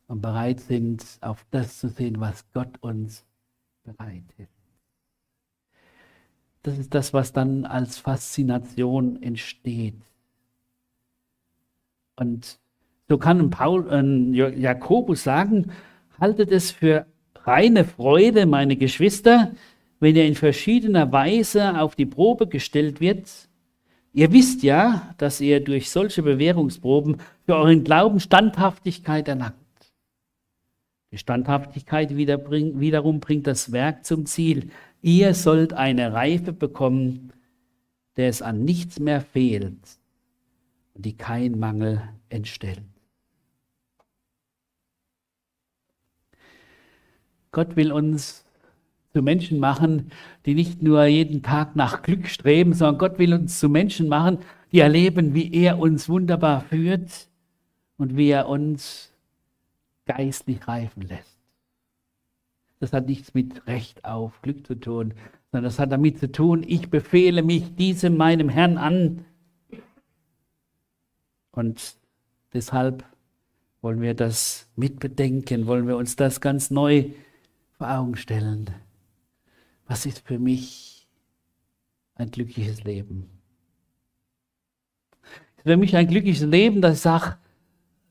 und 0.07 0.21
bereit 0.21 0.61
sind, 0.61 1.03
auf 1.21 1.45
das 1.51 1.79
zu 1.79 1.89
sehen, 1.89 2.19
was 2.19 2.45
Gott 2.53 2.77
uns 2.81 3.25
bereitet. 3.83 4.49
Das 6.67 6.77
ist 6.77 6.93
das, 6.93 7.13
was 7.13 7.31
dann 7.31 7.63
als 7.63 7.97
Faszination 7.97 9.23
entsteht. 9.23 9.95
Und 12.17 12.59
so 13.07 13.17
kann 13.17 13.49
Paul, 13.49 13.87
äh, 13.89 14.59
Jakobus 14.59 15.23
sagen, 15.23 15.71
haltet 16.19 16.51
es 16.51 16.71
für 16.71 17.05
reine 17.45 17.85
Freude, 17.85 18.45
meine 18.45 18.75
Geschwister, 18.75 19.53
wenn 20.01 20.17
ihr 20.17 20.25
in 20.25 20.35
verschiedener 20.35 21.09
Weise 21.13 21.79
auf 21.79 21.95
die 21.95 22.05
Probe 22.05 22.47
gestellt 22.47 22.99
wird, 22.99 23.29
Ihr 24.13 24.31
wisst 24.33 24.63
ja, 24.63 25.13
dass 25.19 25.41
ihr 25.41 25.63
durch 25.63 25.91
solche 25.91 26.23
Bewährungsproben 26.23 27.17
für 27.45 27.55
euren 27.55 27.83
Glauben 27.83 28.19
Standhaftigkeit 28.19 29.27
erlangt. 29.27 29.53
Die 31.11 31.19
Standhaftigkeit 31.19 32.17
wiederum 32.17 33.19
bringt 33.19 33.45
das 33.45 33.71
Werk 33.71 34.05
zum 34.05 34.25
Ziel. 34.25 34.71
Ihr 35.01 35.33
sollt 35.33 35.73
eine 35.73 36.13
Reife 36.13 36.53
bekommen, 36.53 37.31
der 38.15 38.29
es 38.29 38.41
an 38.41 38.65
nichts 38.65 38.99
mehr 38.99 39.21
fehlt 39.21 39.77
und 40.93 41.05
die 41.05 41.15
kein 41.15 41.59
Mangel 41.59 42.01
entstellt. 42.29 42.81
Gott 47.51 47.75
will 47.75 47.91
uns 47.91 48.43
zu 49.13 49.21
Menschen 49.21 49.59
machen, 49.59 50.11
die 50.45 50.53
nicht 50.53 50.81
nur 50.83 51.05
jeden 51.05 51.41
Tag 51.41 51.75
nach 51.75 52.01
Glück 52.01 52.27
streben, 52.27 52.73
sondern 52.73 52.97
Gott 52.97 53.19
will 53.19 53.33
uns 53.33 53.59
zu 53.59 53.69
Menschen 53.69 54.07
machen, 54.07 54.39
die 54.71 54.79
erleben, 54.79 55.33
wie 55.33 55.51
er 55.53 55.79
uns 55.79 56.09
wunderbar 56.09 56.61
führt 56.61 57.29
und 57.97 58.17
wie 58.17 58.29
er 58.29 58.47
uns 58.47 59.11
geistlich 60.05 60.67
reifen 60.67 61.03
lässt. 61.03 61.36
Das 62.79 62.93
hat 62.93 63.07
nichts 63.07 63.33
mit 63.33 63.65
Recht 63.67 64.05
auf 64.05 64.41
Glück 64.41 64.65
zu 64.67 64.75
tun, 64.75 65.13
sondern 65.51 65.63
das 65.65 65.79
hat 65.79 65.91
damit 65.91 66.19
zu 66.19 66.31
tun, 66.31 66.63
ich 66.67 66.89
befehle 66.89 67.41
mich 67.41 67.75
diesem 67.75 68.17
meinem 68.17 68.49
Herrn 68.49 68.77
an. 68.77 69.25
Und 71.51 71.95
deshalb 72.53 73.03
wollen 73.81 74.01
wir 74.01 74.13
das 74.13 74.69
mitbedenken, 74.75 75.65
wollen 75.65 75.87
wir 75.87 75.97
uns 75.97 76.15
das 76.15 76.41
ganz 76.41 76.69
neu 76.69 77.05
vor 77.77 77.89
Augen 77.89 78.15
stellen 78.15 78.69
was 79.87 80.05
ist 80.05 80.27
für 80.27 80.37
mich 80.37 81.07
ein 82.15 82.29
glückliches 82.29 82.83
Leben? 82.83 83.29
Für 85.63 85.77
mich 85.77 85.95
ein 85.95 86.07
glückliches 86.07 86.45
Leben, 86.45 86.81
dass 86.81 86.95
ich 86.95 87.01
sage, 87.01 87.37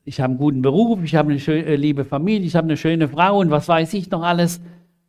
ich 0.07 0.21
habe 0.21 0.31
einen 0.31 0.39
guten 0.39 0.61
Beruf, 0.61 1.03
ich 1.03 1.15
habe 1.15 1.31
eine 1.31 1.39
schöne, 1.39 1.65
äh, 1.65 1.75
liebe 1.75 2.05
Familie, 2.05 2.47
ich 2.47 2.55
habe 2.55 2.65
eine 2.65 2.77
schöne 2.77 3.09
Frau 3.09 3.39
und 3.39 3.51
was 3.51 3.67
weiß 3.67 3.93
ich 3.93 4.09
noch 4.09 4.23
alles, 4.23 4.61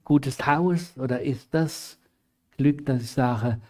gutes 0.03 0.45
Haus? 0.45 0.99
Oder 0.99 1.23
ist 1.23 1.55
das 1.55 2.01
Glück, 2.57 2.85
dass 2.85 3.03
ich 3.03 3.13
sage, 3.13 3.61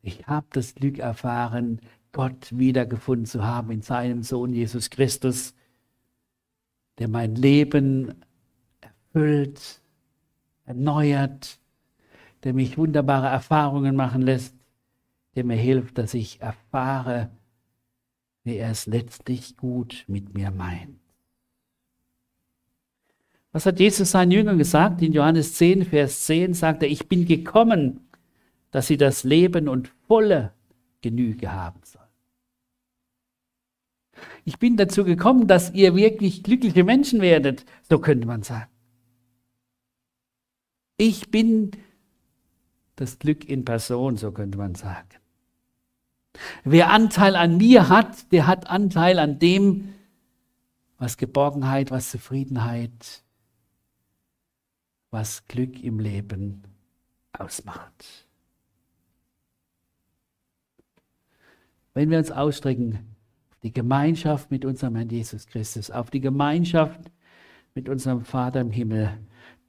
ich 0.00 0.28
habe 0.28 0.46
das 0.52 0.76
Glück 0.76 1.00
erfahren, 1.00 1.80
Gott 2.12 2.56
wiedergefunden 2.56 3.26
zu 3.26 3.44
haben 3.44 3.72
in 3.72 3.82
seinem 3.82 4.22
Sohn 4.22 4.52
Jesus 4.52 4.90
Christus, 4.90 5.54
der 6.98 7.08
mein 7.08 7.34
Leben 7.34 8.14
erfüllt, 8.80 9.80
erneuert, 10.66 11.58
der 12.44 12.54
mich 12.54 12.78
wunderbare 12.78 13.26
Erfahrungen 13.26 13.96
machen 13.96 14.22
lässt, 14.22 14.54
der 15.34 15.42
mir 15.42 15.56
hilft, 15.56 15.98
dass 15.98 16.14
ich 16.14 16.40
erfahre, 16.40 17.28
wie 18.44 18.56
er 18.56 18.70
es 18.70 18.86
letztlich 18.86 19.56
gut 19.56 20.04
mit 20.08 20.34
mir 20.34 20.50
meint. 20.50 20.98
Was 23.52 23.66
hat 23.66 23.80
Jesus 23.80 24.12
seinen 24.12 24.30
Jüngern 24.30 24.58
gesagt? 24.58 25.02
In 25.02 25.12
Johannes 25.12 25.54
10, 25.54 25.84
Vers 25.84 26.24
10 26.26 26.54
sagt 26.54 26.82
er, 26.82 26.88
ich 26.88 27.08
bin 27.08 27.26
gekommen, 27.26 28.08
dass 28.70 28.86
sie 28.86 28.96
das 28.96 29.24
Leben 29.24 29.68
und 29.68 29.88
volle 30.06 30.52
Genüge 31.00 31.52
haben 31.52 31.80
sollen. 31.82 32.04
Ich 34.44 34.58
bin 34.58 34.76
dazu 34.76 35.04
gekommen, 35.04 35.46
dass 35.46 35.72
ihr 35.72 35.96
wirklich 35.96 36.42
glückliche 36.42 36.84
Menschen 36.84 37.20
werdet, 37.20 37.64
so 37.88 37.98
könnte 37.98 38.26
man 38.26 38.42
sagen. 38.42 38.70
Ich 40.96 41.30
bin 41.30 41.72
das 42.96 43.18
Glück 43.18 43.48
in 43.48 43.64
Person, 43.64 44.16
so 44.16 44.30
könnte 44.30 44.58
man 44.58 44.74
sagen. 44.74 45.08
Wer 46.64 46.90
Anteil 46.90 47.36
an 47.36 47.56
mir 47.56 47.88
hat, 47.88 48.32
der 48.32 48.46
hat 48.46 48.68
Anteil 48.68 49.18
an 49.18 49.38
dem, 49.38 49.94
was 50.98 51.16
Geborgenheit, 51.16 51.90
was 51.90 52.10
Zufriedenheit, 52.10 53.22
was 55.10 55.46
Glück 55.46 55.82
im 55.82 55.98
Leben 55.98 56.62
ausmacht. 57.32 58.26
Wenn 61.94 62.10
wir 62.10 62.18
uns 62.18 62.30
ausstrecken 62.30 63.16
auf 63.50 63.58
die 63.62 63.72
Gemeinschaft 63.72 64.50
mit 64.50 64.64
unserem 64.64 64.94
Herrn 64.96 65.08
Jesus 65.08 65.46
Christus, 65.46 65.90
auf 65.90 66.10
die 66.10 66.20
Gemeinschaft 66.20 67.00
mit 67.74 67.88
unserem 67.88 68.24
Vater 68.24 68.60
im 68.60 68.70
Himmel, 68.70 69.18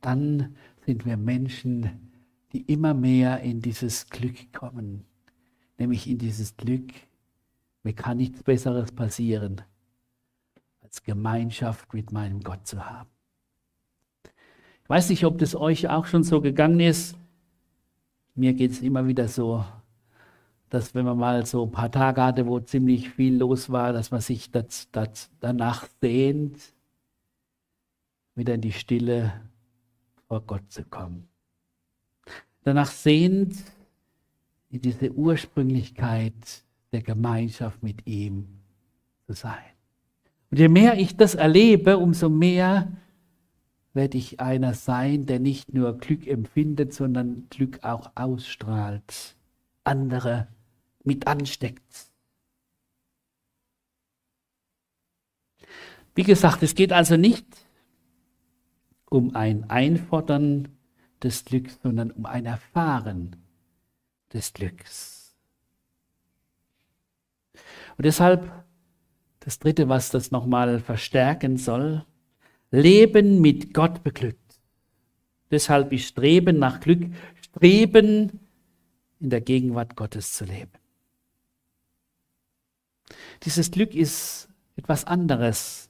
dann 0.01 0.55
sind 0.85 1.05
wir 1.05 1.17
Menschen, 1.17 2.11
die 2.53 2.61
immer 2.61 2.93
mehr 2.93 3.41
in 3.41 3.61
dieses 3.61 4.09
Glück 4.09 4.51
kommen, 4.53 5.05
nämlich 5.81 6.07
in 6.07 6.19
dieses 6.19 6.55
Glück, 6.55 6.93
Mir 7.83 7.93
kann 7.93 8.17
nichts 8.17 8.43
Besseres 8.43 8.91
passieren, 8.91 9.61
als 10.83 11.01
Gemeinschaft 11.01 11.95
mit 11.95 12.11
meinem 12.11 12.41
Gott 12.41 12.67
zu 12.67 12.85
haben. 12.85 13.09
Ich 14.83 14.89
weiß 14.89 15.09
nicht, 15.09 15.25
ob 15.25 15.39
das 15.39 15.55
euch 15.55 15.89
auch 15.89 16.05
schon 16.05 16.23
so 16.23 16.41
gegangen 16.41 16.79
ist. 16.79 17.17
Mir 18.35 18.53
geht 18.53 18.71
es 18.71 18.81
immer 18.81 19.07
wieder 19.07 19.27
so, 19.27 19.65
dass 20.69 20.93
wenn 20.93 21.05
man 21.05 21.17
mal 21.17 21.43
so 21.47 21.65
ein 21.65 21.71
paar 21.71 21.91
Tage 21.91 22.21
hatte, 22.21 22.45
wo 22.45 22.59
ziemlich 22.59 23.09
viel 23.09 23.37
los 23.37 23.71
war, 23.71 23.93
dass 23.93 24.11
man 24.11 24.21
sich 24.21 24.51
das, 24.51 24.87
das 24.91 25.31
danach 25.39 25.87
sehnt, 26.01 26.59
wieder 28.35 28.53
in 28.53 28.61
die 28.61 28.73
Stille 28.73 29.41
vor 30.27 30.41
Gott 30.41 30.71
zu 30.71 30.83
kommen. 30.83 31.27
Danach 32.63 32.91
sehnt, 32.91 33.55
in 34.71 34.81
diese 34.81 35.11
Ursprünglichkeit 35.11 36.63
der 36.91 37.01
Gemeinschaft 37.01 37.83
mit 37.83 38.07
ihm 38.07 38.47
zu 39.27 39.33
sein. 39.33 39.57
Und 40.49 40.59
je 40.59 40.69
mehr 40.69 40.97
ich 40.97 41.15
das 41.15 41.35
erlebe, 41.35 41.97
umso 41.97 42.29
mehr 42.29 42.91
werde 43.93 44.17
ich 44.17 44.39
einer 44.39 44.73
sein, 44.73 45.25
der 45.25 45.39
nicht 45.39 45.73
nur 45.73 45.97
Glück 45.97 46.25
empfindet, 46.25 46.93
sondern 46.93 47.47
Glück 47.49 47.83
auch 47.83 48.11
ausstrahlt, 48.15 49.35
andere 49.83 50.47
mit 51.03 51.27
ansteckt. 51.27 52.11
Wie 56.15 56.23
gesagt, 56.23 56.63
es 56.63 56.75
geht 56.75 56.93
also 56.93 57.17
nicht 57.17 57.45
um 59.09 59.35
ein 59.35 59.69
Einfordern 59.69 60.69
des 61.21 61.45
Glücks, 61.45 61.79
sondern 61.83 62.11
um 62.11 62.25
ein 62.25 62.45
Erfahren 62.45 63.40
des 64.33 64.53
Glücks. 64.53 65.35
Und 67.97 68.05
deshalb 68.05 68.51
das 69.41 69.59
Dritte, 69.59 69.89
was 69.89 70.11
das 70.11 70.31
nochmal 70.31 70.79
verstärken 70.79 71.57
soll, 71.57 72.05
Leben 72.69 73.41
mit 73.41 73.73
Gott 73.73 74.03
beglückt. 74.03 74.39
Deshalb 75.49 75.91
ist 75.91 76.07
Streben 76.07 76.59
nach 76.59 76.79
Glück, 76.79 77.11
Streben 77.41 78.39
in 79.19 79.29
der 79.29 79.41
Gegenwart 79.41 79.95
Gottes 79.95 80.33
zu 80.33 80.45
leben. 80.45 80.71
Dieses 83.43 83.71
Glück 83.71 83.93
ist 83.93 84.47
etwas 84.77 85.05
anderes 85.05 85.89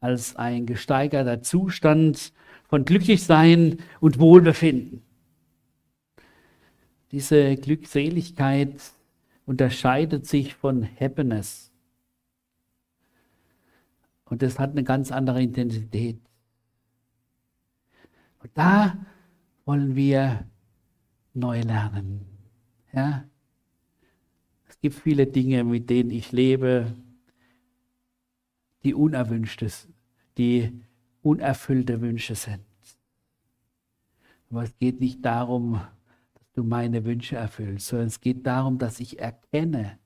als 0.00 0.36
ein 0.36 0.66
gesteigerter 0.66 1.42
Zustand 1.42 2.32
von 2.68 2.84
Glücklichsein 2.84 3.78
und 4.00 4.18
Wohlbefinden. 4.18 5.02
Diese 7.12 7.56
Glückseligkeit 7.56 8.80
unterscheidet 9.44 10.26
sich 10.26 10.54
von 10.54 10.88
Happiness. 10.98 11.70
Und 14.24 14.42
es 14.42 14.58
hat 14.58 14.70
eine 14.70 14.82
ganz 14.82 15.12
andere 15.12 15.42
Intensität. 15.42 16.18
Und 18.42 18.50
da 18.54 18.96
wollen 19.66 19.94
wir 19.94 20.46
neu 21.34 21.60
lernen. 21.60 22.24
Ja? 22.94 23.24
Es 24.68 24.80
gibt 24.80 24.94
viele 24.94 25.26
Dinge, 25.26 25.64
mit 25.64 25.90
denen 25.90 26.10
ich 26.10 26.32
lebe, 26.32 26.96
die 28.84 28.94
unerwünscht 28.94 29.60
ist, 29.60 29.88
die 30.38 30.72
unerfüllte 31.20 32.00
Wünsche 32.00 32.34
sind. 32.34 32.64
Aber 34.50 34.64
es 34.64 34.76
geht 34.78 35.00
nicht 35.00 35.24
darum, 35.24 35.80
du 36.54 36.64
meine 36.64 37.04
Wünsche 37.04 37.36
erfüllst, 37.36 37.88
sondern 37.88 38.08
es 38.08 38.20
geht 38.20 38.46
darum, 38.46 38.78
dass 38.78 39.00
ich 39.00 39.18
erkenne, 39.18 39.98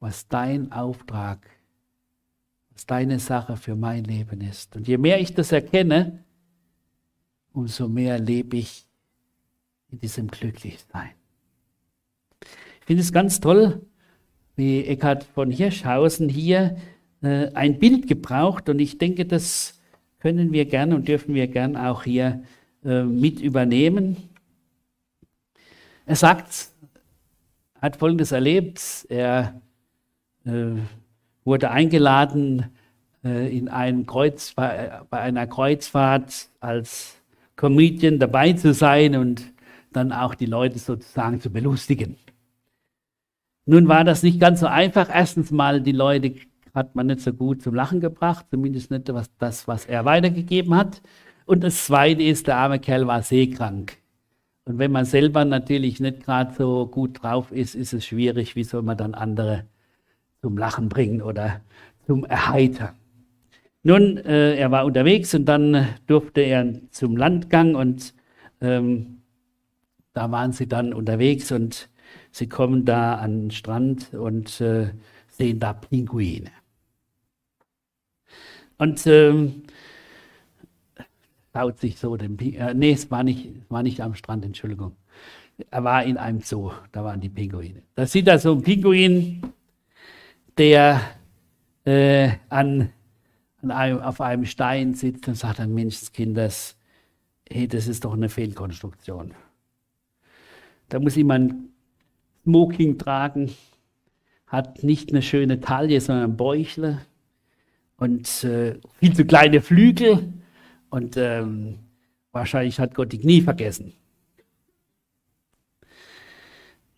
was 0.00 0.28
dein 0.28 0.72
Auftrag, 0.72 1.48
was 2.70 2.86
deine 2.86 3.18
Sache 3.18 3.56
für 3.56 3.76
mein 3.76 4.04
Leben 4.04 4.40
ist. 4.40 4.76
Und 4.76 4.88
je 4.88 4.98
mehr 4.98 5.20
ich 5.20 5.34
das 5.34 5.52
erkenne, 5.52 6.24
umso 7.52 7.88
mehr 7.88 8.18
lebe 8.18 8.56
ich 8.56 8.86
in 9.90 9.98
diesem 10.00 10.28
Glücklichsein. 10.28 11.10
Ich 12.80 12.86
finde 12.86 13.02
es 13.02 13.12
ganz 13.12 13.40
toll, 13.40 13.86
wie 14.56 14.84
Eckhard 14.84 15.24
von 15.24 15.50
Hirschhausen 15.50 16.28
hier 16.28 16.76
äh, 17.22 17.52
ein 17.54 17.78
Bild 17.78 18.08
gebraucht 18.08 18.68
und 18.68 18.80
ich 18.80 18.98
denke, 18.98 19.24
das 19.24 19.80
können 20.18 20.52
wir 20.52 20.66
gern 20.66 20.92
und 20.92 21.08
dürfen 21.08 21.34
wir 21.34 21.46
gern 21.46 21.76
auch 21.76 22.04
hier 22.04 22.42
äh, 22.84 23.02
mit 23.02 23.40
übernehmen. 23.40 24.16
Er 26.06 26.16
sagt, 26.16 26.68
hat 27.80 27.96
Folgendes 27.96 28.32
erlebt. 28.32 29.06
Er 29.08 29.60
äh, 30.44 30.72
wurde 31.44 31.70
eingeladen 31.70 32.66
äh, 33.24 33.56
in 33.56 33.68
einem 33.68 34.06
Kreuz, 34.06 34.52
bei, 34.54 35.00
bei 35.10 35.20
einer 35.20 35.46
Kreuzfahrt 35.46 36.48
als 36.60 37.16
Comedian 37.56 38.18
dabei 38.18 38.52
zu 38.52 38.72
sein 38.74 39.16
und 39.16 39.52
dann 39.92 40.12
auch 40.12 40.34
die 40.34 40.46
Leute 40.46 40.78
sozusagen 40.78 41.40
zu 41.40 41.50
belustigen. 41.50 42.16
Nun 43.66 43.86
war 43.86 44.04
das 44.04 44.22
nicht 44.22 44.40
ganz 44.40 44.60
so 44.60 44.66
einfach. 44.66 45.08
Erstens 45.12 45.50
mal, 45.50 45.80
die 45.80 45.92
Leute 45.92 46.34
hat 46.74 46.94
man 46.94 47.06
nicht 47.06 47.20
so 47.20 47.32
gut 47.32 47.62
zum 47.62 47.74
Lachen 47.74 48.00
gebracht, 48.00 48.46
zumindest 48.50 48.90
nicht 48.90 49.12
was, 49.12 49.30
das, 49.38 49.68
was 49.68 49.86
er 49.86 50.04
weitergegeben 50.04 50.74
hat. 50.74 51.02
Und 51.46 51.64
das 51.64 51.86
Zweite 51.86 52.22
ist, 52.22 52.46
der 52.46 52.56
arme 52.56 52.78
Kerl 52.78 53.06
war 53.06 53.22
seekrank. 53.22 53.98
Und 54.64 54.78
wenn 54.78 54.92
man 54.92 55.04
selber 55.04 55.44
natürlich 55.44 55.98
nicht 55.98 56.24
gerade 56.24 56.54
so 56.54 56.86
gut 56.86 57.22
drauf 57.22 57.50
ist, 57.50 57.74
ist 57.74 57.92
es 57.92 58.04
schwierig, 58.04 58.54
wie 58.54 58.64
soll 58.64 58.82
man 58.82 58.96
dann 58.96 59.14
andere 59.14 59.64
zum 60.40 60.56
Lachen 60.56 60.88
bringen 60.88 61.22
oder 61.22 61.60
zum 62.06 62.24
Erheitern. 62.24 62.94
Nun, 63.82 64.18
äh, 64.18 64.56
er 64.56 64.70
war 64.70 64.84
unterwegs 64.84 65.34
und 65.34 65.46
dann 65.46 65.88
durfte 66.06 66.40
er 66.40 66.74
zum 66.90 67.16
Landgang 67.16 67.74
und 67.74 68.14
ähm, 68.60 69.22
da 70.12 70.30
waren 70.30 70.52
sie 70.52 70.68
dann 70.68 70.94
unterwegs 70.94 71.50
und 71.50 71.88
sie 72.30 72.48
kommen 72.48 72.84
da 72.84 73.16
an 73.16 73.40
den 73.40 73.50
Strand 73.50 74.14
und 74.14 74.60
äh, 74.60 74.90
sehen 75.28 75.58
da 75.58 75.72
Pinguine. 75.72 76.50
Und 78.78 79.04
ähm, 79.06 79.62
schaut 81.52 81.80
sich 81.80 81.98
so 81.98 82.16
den 82.16 82.36
Pinguin. 82.36 82.60
Äh, 82.60 82.74
nee, 82.74 82.92
es 82.92 83.10
war, 83.10 83.22
nicht, 83.22 83.50
war 83.68 83.82
nicht 83.82 84.00
am 84.00 84.14
Strand, 84.14 84.44
Entschuldigung. 84.44 84.96
Er 85.70 85.84
war 85.84 86.04
in 86.04 86.16
einem 86.16 86.40
Zoo, 86.40 86.72
da 86.92 87.04
waren 87.04 87.20
die 87.20 87.28
Pinguine. 87.28 87.82
Da 87.94 88.06
sieht 88.06 88.26
er 88.26 88.38
so 88.38 88.52
einen 88.52 88.62
Pinguin, 88.62 89.42
der 90.56 91.00
äh, 91.84 92.30
an, 92.48 92.90
an 93.62 93.70
einem, 93.70 94.00
auf 94.00 94.20
einem 94.20 94.46
Stein 94.46 94.94
sitzt 94.94 95.28
und 95.28 95.34
sagt 95.34 95.60
an 95.60 95.74
Menschenskinders, 95.74 96.76
hey, 97.48 97.68
das 97.68 97.86
ist 97.86 98.04
doch 98.04 98.14
eine 98.14 98.28
Fehlkonstruktion. 98.28 99.34
Da 100.88 100.98
muss 101.00 101.16
jemand 101.16 101.54
Smoking 102.44 102.98
tragen, 102.98 103.52
hat 104.46 104.82
nicht 104.82 105.10
eine 105.10 105.22
schöne 105.22 105.60
Taille, 105.60 106.00
sondern 106.00 106.32
ein 106.32 106.36
Bäuchle 106.36 107.02
und 107.98 108.44
äh, 108.44 108.78
viel 108.98 109.14
zu 109.14 109.24
kleine 109.24 109.60
Flügel 109.60 110.32
und 110.92 111.16
ähm, 111.16 111.78
wahrscheinlich 112.32 112.78
hat 112.78 112.94
Gott 112.94 113.12
die 113.12 113.18
Knie 113.18 113.40
vergessen. 113.40 113.94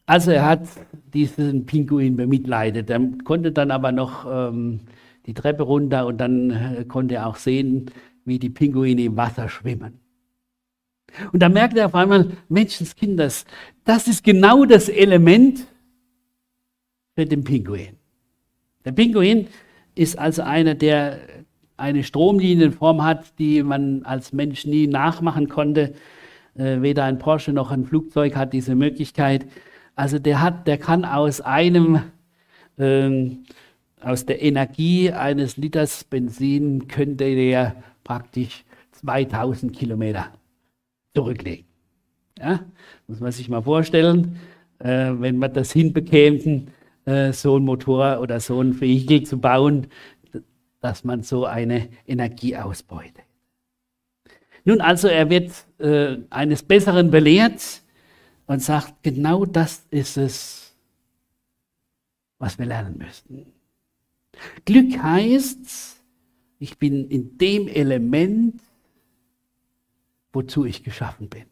Also 0.04 0.32
er 0.32 0.46
hat 0.46 0.66
diesen 1.14 1.64
Pinguin 1.64 2.16
bemitleidet. 2.16 2.90
Er 2.90 3.00
konnte 3.22 3.52
dann 3.52 3.70
aber 3.70 3.92
noch 3.92 4.26
ähm, 4.28 4.80
die 5.26 5.32
Treppe 5.32 5.62
runter 5.62 6.06
und 6.06 6.18
dann 6.18 6.50
äh, 6.50 6.84
konnte 6.86 7.14
er 7.14 7.28
auch 7.28 7.36
sehen, 7.36 7.90
wie 8.24 8.40
die 8.40 8.50
Pinguine 8.50 9.04
im 9.04 9.16
Wasser 9.16 9.48
schwimmen. 9.48 10.00
Und 11.32 11.40
da 11.40 11.48
merkt 11.48 11.76
er 11.76 11.86
auf 11.86 11.94
einmal, 11.94 12.32
Menschenskinders, 12.48 13.44
das 13.84 14.08
ist 14.08 14.24
genau 14.24 14.64
das 14.64 14.88
Element 14.88 15.68
für 17.14 17.26
den 17.26 17.44
Pinguin. 17.44 17.96
Der 18.84 18.90
Pinguin 18.90 19.46
ist 19.94 20.18
also 20.18 20.42
einer, 20.42 20.74
der 20.74 21.20
eine 21.76 22.04
Stromlinienform 22.04 23.02
hat, 23.02 23.38
die 23.38 23.62
man 23.62 24.04
als 24.04 24.32
Mensch 24.32 24.64
nie 24.66 24.86
nachmachen 24.86 25.48
konnte. 25.48 25.94
Äh, 26.56 26.82
weder 26.82 27.04
ein 27.04 27.18
Porsche 27.18 27.52
noch 27.52 27.70
ein 27.70 27.84
Flugzeug 27.84 28.36
hat 28.36 28.52
diese 28.52 28.74
Möglichkeit. 28.74 29.46
Also 29.96 30.18
der 30.18 30.40
hat, 30.40 30.66
der 30.66 30.78
kann 30.78 31.04
aus 31.04 31.40
einem, 31.40 32.00
ähm, 32.78 33.44
aus 34.00 34.26
der 34.26 34.42
Energie 34.42 35.10
eines 35.10 35.56
Liters 35.56 36.04
Benzin 36.04 36.88
könnte 36.88 37.34
der 37.34 37.76
praktisch 38.04 38.64
2000 38.92 39.72
Kilometer 39.72 40.28
zurücklegen. 41.14 41.66
Ja, 42.38 42.60
muss 43.06 43.20
man 43.20 43.32
sich 43.32 43.48
mal 43.48 43.62
vorstellen, 43.62 44.36
äh, 44.80 45.12
wenn 45.12 45.38
man 45.38 45.52
das 45.52 45.72
hinbekäme, 45.72 46.64
äh, 47.04 47.32
so 47.32 47.56
ein 47.56 47.64
Motor 47.64 48.20
oder 48.20 48.40
so 48.40 48.60
ein 48.60 48.80
Vehikel 48.80 49.22
zu 49.22 49.38
bauen, 49.38 49.86
dass 50.84 51.02
man 51.02 51.22
so 51.22 51.46
eine 51.46 51.88
Energie 52.06 52.58
ausbeutet. 52.58 53.24
Nun 54.66 54.82
also, 54.82 55.08
er 55.08 55.30
wird 55.30 55.50
äh, 55.78 56.18
eines 56.28 56.62
Besseren 56.62 57.10
belehrt 57.10 57.82
und 58.46 58.62
sagt, 58.62 59.02
genau 59.02 59.46
das 59.46 59.86
ist 59.88 60.18
es, 60.18 60.76
was 62.38 62.58
wir 62.58 62.66
lernen 62.66 62.98
müssen. 62.98 63.46
Glück 64.66 65.02
heißt, 65.02 66.02
ich 66.58 66.78
bin 66.78 67.08
in 67.08 67.38
dem 67.38 67.66
Element, 67.66 68.60
wozu 70.34 70.66
ich 70.66 70.84
geschaffen 70.84 71.30
bin. 71.30 71.44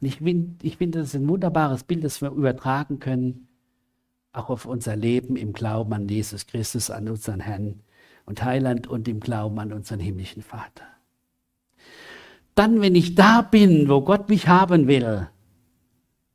Und 0.00 0.08
ich 0.08 0.16
finde, 0.16 0.66
ich 0.66 0.76
find, 0.76 0.96
das 0.96 1.06
ist 1.06 1.14
ein 1.14 1.28
wunderbares 1.28 1.84
Bild, 1.84 2.02
das 2.02 2.20
wir 2.20 2.32
übertragen 2.32 2.98
können, 2.98 3.46
auch 4.32 4.50
auf 4.50 4.66
unser 4.66 4.96
Leben 4.96 5.36
im 5.36 5.52
Glauben 5.52 5.92
an 5.92 6.08
Jesus 6.08 6.48
Christus, 6.48 6.90
an 6.90 7.08
unseren 7.08 7.38
Herrn 7.38 7.84
und 8.28 8.44
Heiland 8.44 8.86
und 8.86 9.08
im 9.08 9.20
Glauben 9.20 9.58
an 9.58 9.72
unseren 9.72 10.00
himmlischen 10.00 10.42
Vater. 10.42 10.84
Dann, 12.54 12.82
wenn 12.82 12.94
ich 12.94 13.14
da 13.14 13.40
bin, 13.40 13.88
wo 13.88 14.02
Gott 14.02 14.28
mich 14.28 14.48
haben 14.48 14.86
will, 14.86 15.28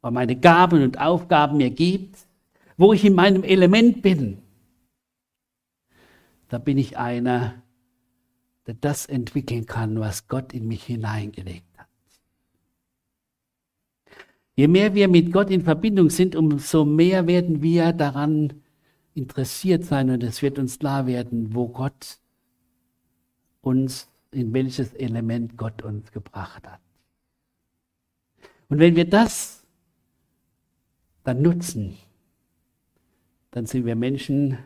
wo 0.01 0.09
meine 0.09 0.35
Gaben 0.35 0.81
und 0.81 0.99
Aufgaben 0.99 1.57
mir 1.57 1.69
gibt, 1.69 2.17
wo 2.77 2.93
ich 2.93 3.05
in 3.05 3.13
meinem 3.13 3.43
Element 3.43 4.01
bin, 4.01 4.39
da 6.49 6.57
bin 6.57 6.79
ich 6.79 6.97
einer, 6.97 7.61
der 8.65 8.73
das 8.73 9.05
entwickeln 9.05 9.67
kann, 9.67 9.99
was 9.99 10.27
Gott 10.27 10.51
in 10.51 10.67
mich 10.67 10.83
hineingelegt 10.83 11.77
hat. 11.77 11.87
Je 14.55 14.67
mehr 14.67 14.95
wir 14.95 15.07
mit 15.07 15.31
Gott 15.31 15.51
in 15.51 15.61
Verbindung 15.61 16.09
sind, 16.09 16.35
umso 16.35 16.85
mehr 16.85 17.27
werden 17.27 17.61
wir 17.61 17.93
daran 17.93 18.62
interessiert 19.15 19.85
sein 19.85 20.09
und 20.09 20.23
es 20.23 20.41
wird 20.41 20.59
uns 20.59 20.79
klar 20.79 21.07
werden, 21.07 21.53
wo 21.53 21.67
Gott 21.67 22.19
uns, 23.61 24.09
in 24.31 24.53
welches 24.53 24.93
Element 24.93 25.57
Gott 25.57 25.81
uns 25.83 26.11
gebracht 26.11 26.67
hat. 26.67 26.79
Und 28.69 28.79
wenn 28.79 28.95
wir 28.95 29.07
das 29.07 29.65
dann 31.23 31.41
nutzen, 31.41 31.95
dann 33.51 33.65
sind 33.65 33.85
wir 33.85 33.95
Menschen, 33.95 34.57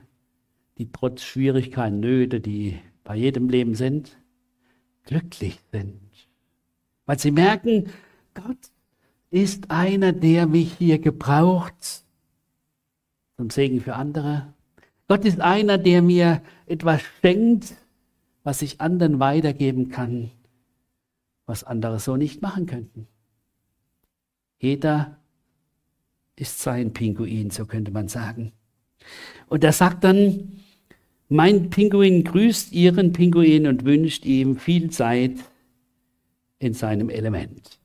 die 0.78 0.92
trotz 0.92 1.24
Schwierigkeiten, 1.24 2.00
Nöte, 2.00 2.40
die 2.40 2.80
bei 3.04 3.16
jedem 3.16 3.50
Leben 3.50 3.76
sind, 3.76 4.18
glücklich 5.04 5.60
sind. 5.72 6.00
Weil 7.06 7.20
sie 7.20 7.32
merken, 7.32 7.90
Gott 8.34 8.58
ist 9.30 9.72
einer, 9.72 10.14
der 10.14 10.48
mich 10.48 10.74
hier 10.74 11.00
gebraucht 11.00 12.06
zum 13.38 13.52
Segen 13.52 13.82
für 13.82 13.96
andere. 13.96 14.52
Gott 15.08 15.24
ist 15.24 15.40
einer, 15.40 15.78
der 15.78 16.02
mir 16.02 16.42
etwas 16.66 17.02
schenkt, 17.22 17.76
was 18.44 18.62
ich 18.62 18.82
anderen 18.82 19.20
weitergeben 19.20 19.90
kann, 19.90 20.32
was 21.46 21.64
andere 21.64 22.00
so 22.00 22.18
nicht 22.18 22.42
machen 22.42 22.66
könnten. 22.66 23.08
Jeder 24.60 25.18
ist 26.36 26.60
sein 26.60 26.94
Pinguin, 26.94 27.52
so 27.52 27.66
könnte 27.66 27.92
man 27.92 28.08
sagen. 28.08 28.54
Und 29.48 29.64
er 29.64 29.74
sagt 29.74 30.04
dann, 30.04 30.62
mein 31.30 31.70
Pinguin 31.70 32.24
grüßt 32.24 32.72
Ihren 32.74 33.14
Pinguin 33.14 33.68
und 33.68 33.86
wünscht 33.86 34.26
ihm 34.26 34.58
viel 34.58 34.90
Zeit 34.90 35.36
in 36.58 36.74
seinem 36.74 37.10
Element. 37.10 37.80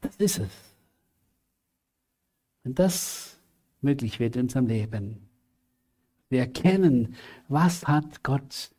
Das 0.00 0.16
ist 0.16 0.38
es. 0.38 0.69
Wenn 2.62 2.74
das 2.74 3.38
möglich 3.80 4.20
wird 4.20 4.36
in 4.36 4.42
unserem 4.42 4.66
Leben, 4.66 5.28
wir 6.28 6.40
erkennen, 6.40 7.16
was 7.48 7.86
hat 7.86 8.22
Gott 8.22 8.70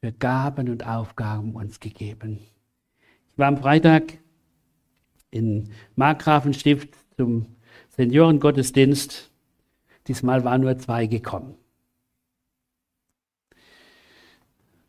für 0.00 0.12
Gaben 0.12 0.68
und 0.68 0.86
Aufgaben 0.86 1.54
uns 1.54 1.78
gegeben. 1.78 2.38
Ich 3.32 3.38
war 3.38 3.48
am 3.48 3.58
Freitag 3.58 4.18
in 5.30 5.70
Markgrafenstift 5.94 6.94
zum 7.16 7.46
Seniorengottesdienst 7.90 9.30
Diesmal 10.10 10.42
waren 10.42 10.62
nur 10.62 10.76
zwei 10.76 11.06
gekommen. 11.06 11.54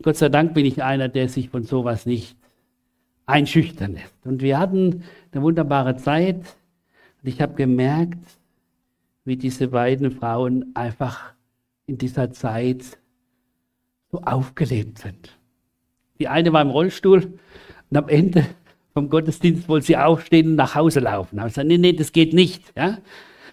Gott 0.01 0.17
sei 0.17 0.29
Dank 0.29 0.55
bin 0.55 0.65
ich 0.65 0.81
einer, 0.81 1.09
der 1.09 1.29
sich 1.29 1.49
von 1.49 1.63
sowas 1.63 2.07
nicht 2.07 2.35
einschüchtern 3.27 3.93
lässt. 3.93 4.25
Und 4.25 4.41
wir 4.41 4.57
hatten 4.57 5.03
eine 5.31 5.43
wunderbare 5.43 5.95
Zeit. 5.97 6.57
Und 7.21 7.29
ich 7.29 7.41
habe 7.41 7.53
gemerkt, 7.53 8.19
wie 9.25 9.37
diese 9.37 9.67
beiden 9.67 10.11
Frauen 10.11 10.71
einfach 10.73 11.33
in 11.85 11.97
dieser 11.97 12.31
Zeit 12.31 12.97
so 14.11 14.21
aufgelebt 14.21 14.99
sind. 14.99 15.37
Die 16.19 16.27
eine 16.27 16.51
war 16.53 16.61
im 16.61 16.69
Rollstuhl 16.69 17.39
und 17.89 17.97
am 17.97 18.09
Ende 18.09 18.45
vom 18.93 19.09
Gottesdienst 19.09 19.69
wollte 19.69 19.87
sie 19.87 19.97
aufstehen 19.97 20.47
und 20.47 20.55
nach 20.55 20.75
Hause 20.75 20.99
laufen. 20.99 21.39
Aber 21.39 21.47
ich 21.47 21.53
gesagt, 21.53 21.67
nee, 21.67 21.77
nee, 21.77 21.93
das 21.93 22.11
geht 22.11 22.33
nicht. 22.33 22.73
Ja? 22.75 22.97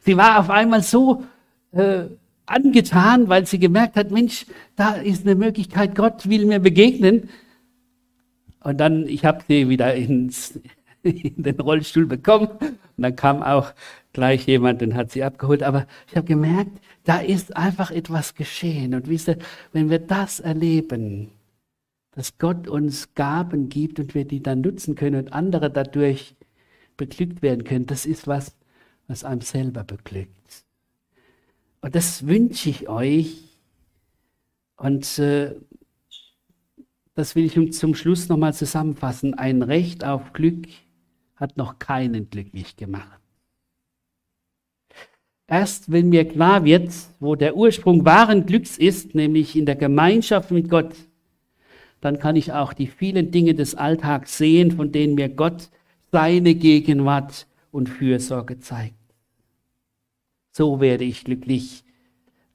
Sie 0.01 0.17
war 0.17 0.41
auf 0.41 0.51
einmal 0.51 0.83
so 0.83 1.25
äh, 1.73 2.05
angetan, 2.47 3.29
weil 3.29 3.47
sie 3.47 3.59
gemerkt 3.59 3.97
hat, 3.97 4.11
Mensch, 4.11 4.47
da 4.75 4.95
ist 4.95 5.27
eine 5.27 5.35
Möglichkeit, 5.35 5.95
Gott 5.95 6.29
will 6.29 6.47
mir 6.47 6.59
begegnen. 6.59 7.29
Und 8.65 8.79
dann, 8.79 9.07
ich 9.07 9.25
habe 9.25 9.45
sie 9.47 9.69
wieder 9.69 9.95
ins, 9.95 10.59
in 11.03 11.43
den 11.43 11.61
Rollstuhl 11.61 12.07
bekommen. 12.07 12.49
Und 12.99 13.05
dann 13.05 13.15
kam 13.15 13.45
auch 13.45 13.73
gleich 14.13 14.47
jemand 14.49 14.83
und 14.83 14.97
hat 14.97 15.13
sie 15.13 15.23
abgeholt. 15.23 15.63
Aber 15.63 15.87
ich 16.11 16.17
habe 16.17 16.27
gemerkt, 16.27 16.81
da 17.05 17.21
ist 17.21 17.57
einfach 17.57 17.93
etwas 17.93 18.35
geschehen. 18.35 18.93
Und 18.93 19.09
wisst 19.09 19.29
ihr, 19.29 19.39
wenn 19.73 19.89
wir 19.89 20.01
das 20.01 20.41
erleben, 20.41 21.31
dass 22.11 22.39
Gott 22.39 22.67
uns 22.67 23.15
Gaben 23.15 23.69
gibt 23.69 24.01
und 24.01 24.17
wir 24.17 24.25
die 24.25 24.43
dann 24.43 24.63
nutzen 24.63 24.97
können 24.97 25.15
und 25.15 25.33
andere 25.33 25.71
dadurch 25.71 26.35
beglückt 26.97 27.41
werden 27.41 27.63
können, 27.63 27.87
das 27.87 28.05
ist 28.05 28.27
was, 28.27 28.57
was 29.07 29.23
einem 29.23 29.43
selber 29.43 29.85
beglückt. 29.85 30.65
Und 31.81 31.95
das 31.95 32.27
wünsche 32.27 32.69
ich 32.69 32.89
euch. 32.89 33.45
Und 34.77 35.21
äh, 35.21 35.55
das 37.15 37.37
will 37.37 37.45
ich 37.45 37.73
zum 37.75 37.95
Schluss 37.95 38.29
nochmal 38.29 38.55
zusammenfassen. 38.55 39.35
Ein 39.35 39.63
Recht 39.63 40.03
auf 40.03 40.33
Glück 40.33 40.67
hat 41.39 41.57
noch 41.57 41.79
keinen 41.79 42.29
glücklich 42.31 42.77
gemacht. 42.77 43.21
Erst 45.47 45.91
wenn 45.91 46.11
mir 46.11 46.29
klar 46.29 46.65
wird, 46.65 46.93
wo 47.21 47.35
der 47.35 47.57
Ursprung 47.57 48.05
wahren 48.05 48.45
Glücks 48.45 48.77
ist, 48.77 49.15
nämlich 49.15 49.57
in 49.57 49.65
der 49.65 49.77
Gemeinschaft 49.77 50.51
mit 50.51 50.69
Gott, 50.69 50.95
dann 52.01 52.19
kann 52.19 52.37
ich 52.37 52.53
auch 52.53 52.75
die 52.75 52.87
vielen 52.87 53.31
Dinge 53.31 53.55
des 53.55 53.75
Alltags 53.75 54.37
sehen, 54.37 54.73
von 54.73 54.93
denen 54.93 55.15
mir 55.15 55.31
Gott 55.31 55.71
seine 56.13 56.55
Gegenwart 56.55 57.47
und 57.71 57.89
Fürsorge 57.89 58.61
zeigt. 58.61 58.95
So 60.53 60.81
werde 60.81 61.05
ich 61.05 61.25
glücklich, 61.25 61.85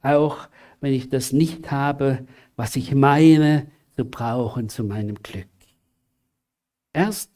auch 0.02 0.48
wenn 0.82 0.94
ich 0.94 1.10
das 1.10 1.32
nicht 1.34 1.72
habe, 1.72 2.28
was 2.56 2.76
ich 2.76 2.94
meine 2.94 3.72
zu 3.96 4.06
brauchen 4.06 4.70
zu 4.70 4.84
meinem 4.84 5.16
Glück. 5.24 5.48
Erst 6.94 7.33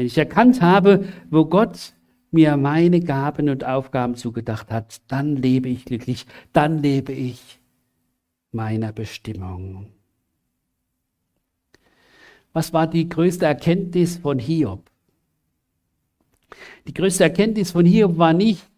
wenn 0.00 0.06
ich 0.06 0.16
erkannt 0.16 0.62
habe, 0.62 1.04
wo 1.28 1.44
Gott 1.44 1.92
mir 2.30 2.56
meine 2.56 3.00
Gaben 3.00 3.50
und 3.50 3.66
Aufgaben 3.66 4.14
zugedacht 4.14 4.70
hat, 4.70 5.02
dann 5.08 5.36
lebe 5.36 5.68
ich 5.68 5.84
glücklich, 5.84 6.24
dann 6.54 6.78
lebe 6.78 7.12
ich 7.12 7.60
meiner 8.50 8.92
Bestimmung. 8.92 9.88
Was 12.54 12.72
war 12.72 12.86
die 12.86 13.10
größte 13.10 13.44
Erkenntnis 13.44 14.16
von 14.16 14.38
Hiob? 14.38 14.90
Die 16.86 16.94
größte 16.94 17.24
Erkenntnis 17.24 17.72
von 17.72 17.84
Hiob 17.84 18.16
war 18.16 18.32
nicht, 18.32 18.70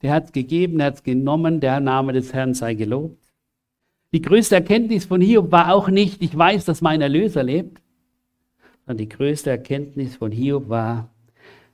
der 0.00 0.14
hat 0.14 0.24
es 0.24 0.32
gegeben, 0.32 0.80
er 0.80 0.86
hat 0.86 0.94
es 0.94 1.02
genommen, 1.02 1.60
der 1.60 1.80
Name 1.80 2.14
des 2.14 2.32
Herrn 2.32 2.54
sei 2.54 2.72
gelobt. 2.72 3.22
Die 4.14 4.22
größte 4.22 4.54
Erkenntnis 4.54 5.04
von 5.04 5.20
Hiob 5.20 5.52
war 5.52 5.74
auch 5.74 5.90
nicht, 5.90 6.22
ich 6.22 6.34
weiß, 6.34 6.64
dass 6.64 6.80
mein 6.80 7.02
Erlöser 7.02 7.42
lebt, 7.42 7.82
sondern 8.86 8.98
die 8.98 9.08
größte 9.08 9.50
Erkenntnis 9.50 10.16
von 10.16 10.30
Hiob 10.30 10.68
war, 10.68 11.10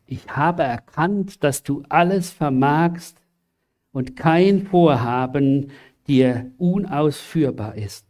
ich 0.06 0.28
habe 0.28 0.62
erkannt, 0.62 1.44
dass 1.44 1.62
du 1.62 1.82
alles 1.88 2.30
vermagst 2.30 3.16
und 3.92 4.16
kein 4.16 4.66
Vorhaben 4.66 5.70
dir 6.06 6.50
unausführbar 6.58 7.76
ist. 7.76 8.06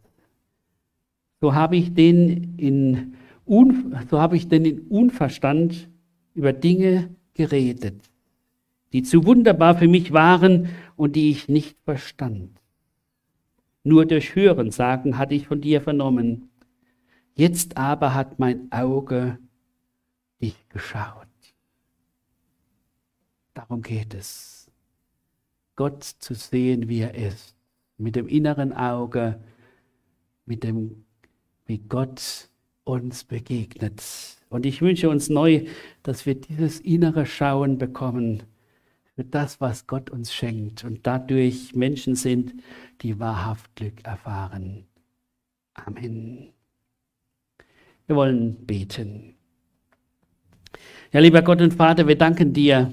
So 1.40 1.54
habe 1.54 1.76
ich 1.76 1.92
den 1.92 2.56
in, 2.56 3.14
so 4.08 4.20
habe 4.20 4.36
ich 4.36 4.48
den 4.48 4.64
in 4.64 4.80
Unverstand 4.82 5.88
über 6.34 6.52
Dinge 6.52 7.10
geredet, 7.34 8.00
die 8.92 9.02
zu 9.02 9.26
wunderbar 9.26 9.76
für 9.76 9.88
mich 9.88 10.12
waren 10.12 10.68
und 10.96 11.16
die 11.16 11.30
ich 11.30 11.48
nicht 11.48 11.76
verstand. 11.84 12.50
Nur 13.84 14.06
durch 14.06 14.36
Hören 14.36 14.70
sagen 14.70 15.18
hatte 15.18 15.34
ich 15.34 15.48
von 15.48 15.60
dir 15.60 15.80
vernommen. 15.80 16.51
Jetzt 17.34 17.76
aber 17.76 18.14
hat 18.14 18.38
mein 18.38 18.70
Auge 18.70 19.38
dich 20.40 20.68
geschaut. 20.68 21.26
Darum 23.54 23.82
geht 23.82 24.14
es. 24.14 24.70
Gott 25.76 26.04
zu 26.04 26.34
sehen, 26.34 26.88
wie 26.88 27.00
er 27.00 27.14
ist. 27.14 27.54
Mit 27.96 28.16
dem 28.16 28.28
inneren 28.28 28.72
Auge, 28.72 29.40
mit 30.44 30.64
dem, 30.64 31.04
wie 31.66 31.78
Gott 31.78 32.50
uns 32.84 33.24
begegnet. 33.24 34.02
Und 34.48 34.66
ich 34.66 34.82
wünsche 34.82 35.08
uns 35.08 35.28
neu, 35.28 35.66
dass 36.02 36.26
wir 36.26 36.34
dieses 36.34 36.80
innere 36.80 37.24
Schauen 37.24 37.78
bekommen 37.78 38.42
für 39.14 39.24
das, 39.24 39.60
was 39.60 39.86
Gott 39.86 40.10
uns 40.10 40.32
schenkt 40.32 40.84
und 40.84 41.06
dadurch 41.06 41.74
Menschen 41.74 42.16
sind, 42.16 42.54
die 43.02 43.18
wahrhaft 43.18 43.74
Glück 43.76 44.04
erfahren. 44.04 44.86
Amen. 45.74 46.51
Wir 48.12 48.16
wollen 48.16 48.66
beten. 48.66 49.36
Ja, 51.12 51.20
lieber 51.20 51.40
Gott 51.40 51.62
und 51.62 51.72
Vater, 51.72 52.06
wir 52.06 52.18
danken 52.18 52.52
dir 52.52 52.92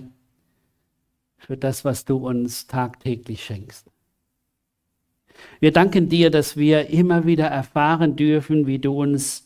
für 1.36 1.58
das, 1.58 1.84
was 1.84 2.06
du 2.06 2.26
uns 2.26 2.68
tagtäglich 2.68 3.44
schenkst. 3.44 3.86
Wir 5.60 5.74
danken 5.74 6.08
dir, 6.08 6.32
dass 6.32 6.56
wir 6.56 6.88
immer 6.88 7.26
wieder 7.26 7.48
erfahren 7.48 8.16
dürfen, 8.16 8.66
wie 8.66 8.80
du 8.80 8.98
uns 8.98 9.46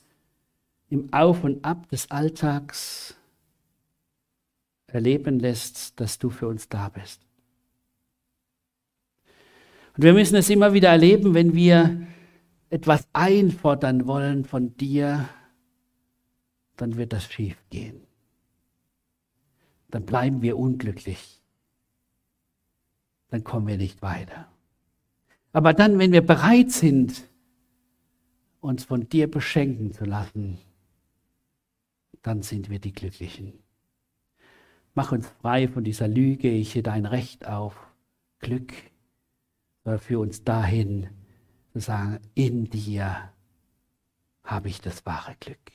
im 0.91 1.11
Auf 1.11 1.43
und 1.43 1.65
Ab 1.65 1.89
des 1.89 2.11
Alltags 2.11 3.15
erleben 4.85 5.39
lässt, 5.39 5.99
dass 5.99 6.19
du 6.19 6.29
für 6.29 6.49
uns 6.49 6.69
da 6.69 6.89
bist. 6.89 7.19
Und 9.97 10.03
wir 10.03 10.13
müssen 10.13 10.35
es 10.35 10.51
immer 10.51 10.73
wieder 10.73 10.89
erleben, 10.89 11.33
wenn 11.33 11.55
wir 11.55 12.05
etwas 12.69 13.07
einfordern 13.11 14.05
wollen 14.05 14.45
von 14.45 14.77
dir, 14.77 15.27
dann 16.77 16.97
wird 16.97 17.13
das 17.13 17.25
schief 17.31 17.57
gehen. 17.69 18.01
Dann 19.89 20.05
bleiben 20.05 20.41
wir 20.41 20.57
unglücklich. 20.57 21.41
Dann 23.29 23.43
kommen 23.43 23.67
wir 23.67 23.77
nicht 23.77 24.01
weiter. 24.01 24.47
Aber 25.51 25.73
dann, 25.73 25.99
wenn 25.99 26.11
wir 26.11 26.25
bereit 26.25 26.71
sind, 26.71 27.29
uns 28.59 28.85
von 28.85 29.07
dir 29.07 29.29
beschenken 29.29 29.91
zu 29.91 30.05
lassen, 30.05 30.57
dann 32.23 32.41
sind 32.41 32.69
wir 32.69 32.79
die 32.79 32.93
Glücklichen. 32.93 33.53
Mach 34.95 35.11
uns 35.11 35.27
frei 35.41 35.67
von 35.67 35.83
dieser 35.83 36.07
Lüge, 36.07 36.49
ich 36.49 36.73
hätte 36.75 36.91
ein 36.91 37.05
Recht 37.05 37.47
auf 37.47 37.75
Glück, 38.39 38.73
sondern 39.83 40.01
für 40.01 40.19
uns 40.19 40.43
dahin 40.43 41.09
zu 41.71 41.79
sagen, 41.79 42.19
in 42.33 42.69
dir 42.69 43.31
habe 44.43 44.69
ich 44.69 44.81
das 44.81 45.05
wahre 45.05 45.35
Glück. 45.39 45.72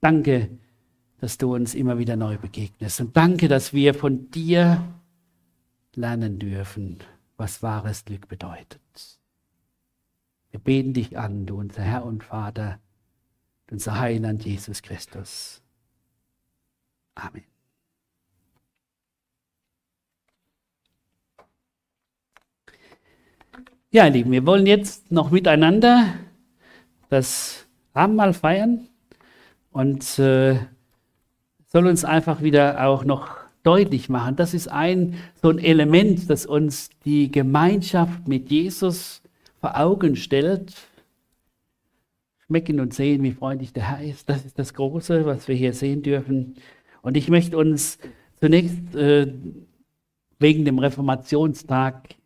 Danke, 0.00 0.50
dass 1.18 1.36
du 1.36 1.54
uns 1.54 1.74
immer 1.74 1.98
wieder 1.98 2.16
neu 2.16 2.38
begegnest 2.38 3.00
und 3.00 3.16
danke, 3.16 3.48
dass 3.48 3.74
wir 3.74 3.92
von 3.94 4.30
dir 4.30 4.94
lernen 5.94 6.38
dürfen, 6.38 6.98
was 7.36 7.62
wahres 7.62 8.04
Glück 8.06 8.26
bedeutet. 8.28 8.80
Wir 10.50 10.60
beten 10.60 10.94
dich 10.94 11.18
an, 11.18 11.46
du 11.46 11.58
unser 11.58 11.82
Herr 11.82 12.04
und 12.04 12.24
Vater, 12.24 12.80
unser 13.70 14.00
Heiland 14.00 14.44
Jesus 14.44 14.82
Christus. 14.82 15.62
Amen. 17.14 17.44
Ja, 23.92 24.06
ihr 24.06 24.12
Lieben, 24.12 24.30
wir 24.30 24.46
wollen 24.46 24.66
jetzt 24.66 25.10
noch 25.10 25.30
miteinander 25.30 26.14
das 27.08 27.66
Abendmahl 27.92 28.32
feiern 28.32 28.88
und 29.70 30.18
äh, 30.18 30.58
soll 31.66 31.86
uns 31.86 32.04
einfach 32.04 32.42
wieder 32.42 32.86
auch 32.86 33.04
noch 33.04 33.28
deutlich 33.62 34.08
machen. 34.08 34.36
Das 34.36 34.54
ist 34.54 34.68
ein 34.68 35.14
so 35.40 35.50
ein 35.50 35.58
Element, 35.58 36.28
das 36.30 36.46
uns 36.46 36.90
die 37.04 37.30
Gemeinschaft 37.30 38.26
mit 38.26 38.50
Jesus 38.50 39.22
vor 39.60 39.78
Augen 39.78 40.16
stellt. 40.16 40.74
Schmecken 42.46 42.80
und 42.80 42.92
sehen, 42.94 43.22
wie 43.22 43.32
freundlich 43.32 43.72
der 43.72 43.88
Herr 43.88 44.02
ist. 44.02 44.28
Das 44.28 44.44
ist 44.44 44.58
das 44.58 44.74
Große, 44.74 45.24
was 45.24 45.46
wir 45.46 45.54
hier 45.54 45.72
sehen 45.72 46.02
dürfen. 46.02 46.56
Und 47.00 47.16
ich 47.16 47.28
möchte 47.28 47.56
uns 47.56 47.98
zunächst 48.40 48.94
äh, 48.96 49.32
wegen 50.40 50.64
dem 50.64 50.78
Reformationstag 50.78 52.16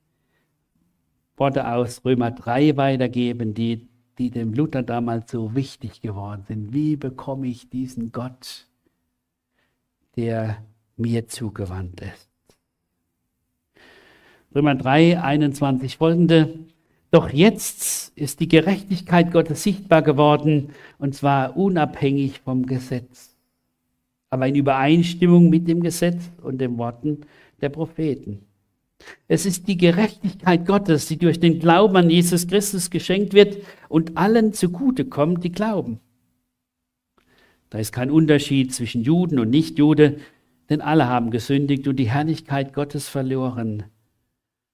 Worte 1.36 1.68
aus 1.68 2.04
Römer 2.04 2.30
3 2.30 2.76
weitergeben, 2.76 3.54
die, 3.54 3.88
die 4.18 4.30
dem 4.30 4.54
Luther 4.54 4.82
damals 4.82 5.30
so 5.30 5.54
wichtig 5.54 6.00
geworden 6.00 6.44
sind. 6.46 6.72
Wie 6.72 6.96
bekomme 6.96 7.46
ich 7.48 7.68
diesen 7.68 8.12
Gott, 8.12 8.66
der 10.16 10.62
mir 10.96 11.28
zugewandt 11.28 12.00
ist? 12.00 12.28
Römer 14.54 14.76
3, 14.76 15.20
21 15.20 15.96
folgende. 15.96 16.58
Doch 17.10 17.30
jetzt 17.30 18.16
ist 18.16 18.40
die 18.40 18.48
Gerechtigkeit 18.48 19.32
Gottes 19.32 19.62
sichtbar 19.62 20.02
geworden, 20.02 20.70
und 20.98 21.14
zwar 21.14 21.56
unabhängig 21.56 22.40
vom 22.40 22.66
Gesetz, 22.66 23.34
aber 24.30 24.48
in 24.48 24.54
Übereinstimmung 24.54 25.48
mit 25.48 25.68
dem 25.68 25.80
Gesetz 25.80 26.30
und 26.42 26.58
den 26.58 26.76
Worten 26.78 27.20
der 27.60 27.68
Propheten. 27.68 28.46
Es 29.26 29.46
ist 29.46 29.68
die 29.68 29.76
Gerechtigkeit 29.76 30.66
Gottes, 30.66 31.06
die 31.06 31.18
durch 31.18 31.40
den 31.40 31.58
Glauben 31.58 31.96
an 31.96 32.10
Jesus 32.10 32.46
Christus 32.46 32.90
geschenkt 32.90 33.32
wird 33.32 33.58
und 33.88 34.16
allen 34.16 34.52
zugute 34.52 35.04
kommt, 35.04 35.44
die 35.44 35.52
glauben. 35.52 36.00
Da 37.70 37.78
ist 37.78 37.92
kein 37.92 38.10
Unterschied 38.10 38.72
zwischen 38.72 39.02
Juden 39.02 39.38
und 39.38 39.50
Nichtjude, 39.50 40.18
denn 40.70 40.80
alle 40.80 41.08
haben 41.08 41.30
gesündigt 41.30 41.88
und 41.88 41.96
die 41.96 42.10
Herrlichkeit 42.10 42.72
Gottes 42.72 43.08
verloren. 43.08 43.84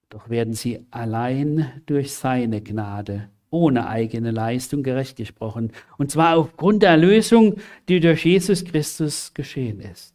Doch 0.09 0.29
werden 0.29 0.55
sie 0.55 0.85
allein 0.91 1.71
durch 1.87 2.13
seine 2.13 2.61
Gnade, 2.61 3.31
ohne 3.49 3.87
eigene 3.87 4.33
Leistung 4.33 4.83
gerecht 4.83 5.17
gesprochen, 5.17 5.73
und 5.97 6.11
zwar 6.11 6.37
aufgrund 6.37 6.83
der 6.83 6.91
Erlösung, 6.91 7.57
die 7.89 8.01
durch 8.01 8.25
Jesus 8.25 8.65
Christus 8.65 9.33
geschehen 9.35 9.81
ist. 9.81 10.15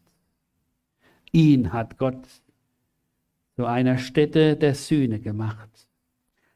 Ihn 1.31 1.73
hat 1.73 1.97
Gott 1.97 2.19
zu 3.55 3.65
einer 3.65 3.97
Stätte 3.97 4.55
der 4.55 4.75
Sühne 4.75 5.19
gemacht. 5.19 5.69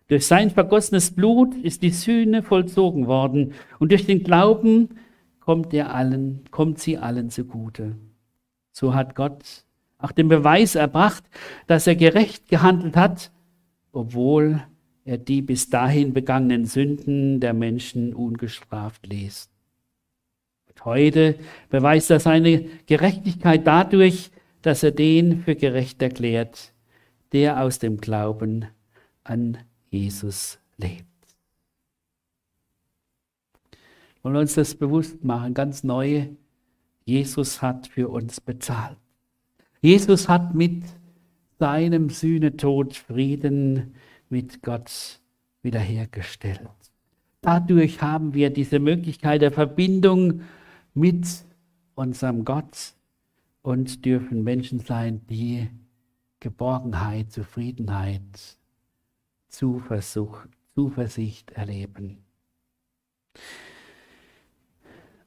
Durch 0.07 0.25
sein 0.25 0.49
vergossenes 0.49 1.11
Blut 1.11 1.55
ist 1.55 1.81
die 1.81 1.91
Sühne 1.91 2.43
vollzogen 2.43 3.07
worden 3.07 3.53
und 3.77 3.91
durch 3.91 4.05
den 4.05 4.23
Glauben 4.23 4.89
kommt, 5.39 5.73
er 5.73 5.93
allen, 5.93 6.41
kommt 6.51 6.79
sie 6.79 6.97
allen 6.97 7.29
zugute. 7.29 7.95
So 8.71 8.93
hat 8.93 9.15
Gott 9.15 9.65
auch 9.97 10.11
den 10.11 10.27
Beweis 10.27 10.75
erbracht, 10.75 11.23
dass 11.67 11.87
er 11.87 11.95
gerecht 11.95 12.49
gehandelt 12.49 12.95
hat, 12.95 13.31
obwohl 13.91 14.61
er 15.05 15.17
die 15.17 15.41
bis 15.41 15.69
dahin 15.69 16.13
begangenen 16.13 16.65
Sünden 16.65 17.39
der 17.39 17.53
Menschen 17.53 18.13
ungestraft 18.13 19.07
ließ. 19.07 19.49
Und 20.67 20.85
heute 20.85 21.35
beweist 21.69 22.09
er 22.09 22.19
seine 22.19 22.65
Gerechtigkeit 22.87 23.65
dadurch, 23.65 24.31
dass 24.61 24.83
er 24.83 24.91
den 24.91 25.41
für 25.43 25.55
gerecht 25.55 26.01
erklärt, 26.01 26.73
der 27.31 27.61
aus 27.61 27.79
dem 27.79 27.97
Glauben 27.97 28.65
an 29.23 29.57
Jesus 29.89 30.59
lebt. 30.77 31.05
Wollen 34.21 34.35
wir 34.35 34.41
uns 34.41 34.55
das 34.55 34.75
bewusst 34.75 35.23
machen, 35.23 35.53
ganz 35.53 35.83
neu. 35.83 36.27
Jesus 37.05 37.61
hat 37.61 37.87
für 37.87 38.09
uns 38.09 38.41
bezahlt. 38.41 38.97
Jesus 39.81 40.27
hat 40.27 40.53
mit 40.53 40.83
seinem 41.57 42.09
Sühnetod 42.09 42.95
Frieden 42.95 43.95
mit 44.29 44.61
Gott 44.61 45.19
wiederhergestellt. 45.61 46.61
Dadurch 47.41 48.01
haben 48.01 48.33
wir 48.33 48.49
diese 48.49 48.79
Möglichkeit 48.79 49.41
der 49.41 49.51
Verbindung 49.51 50.41
mit 50.93 51.25
unserem 51.95 52.43
Gott 52.43 52.93
und 53.61 54.03
dürfen 54.05 54.43
Menschen 54.43 54.79
sein, 54.79 55.21
die 55.29 55.69
Geborgenheit, 56.39 57.31
Zufriedenheit, 57.31 58.57
Zuversicht, 59.49 60.49
Zuversicht 60.75 61.51
erleben. 61.51 62.23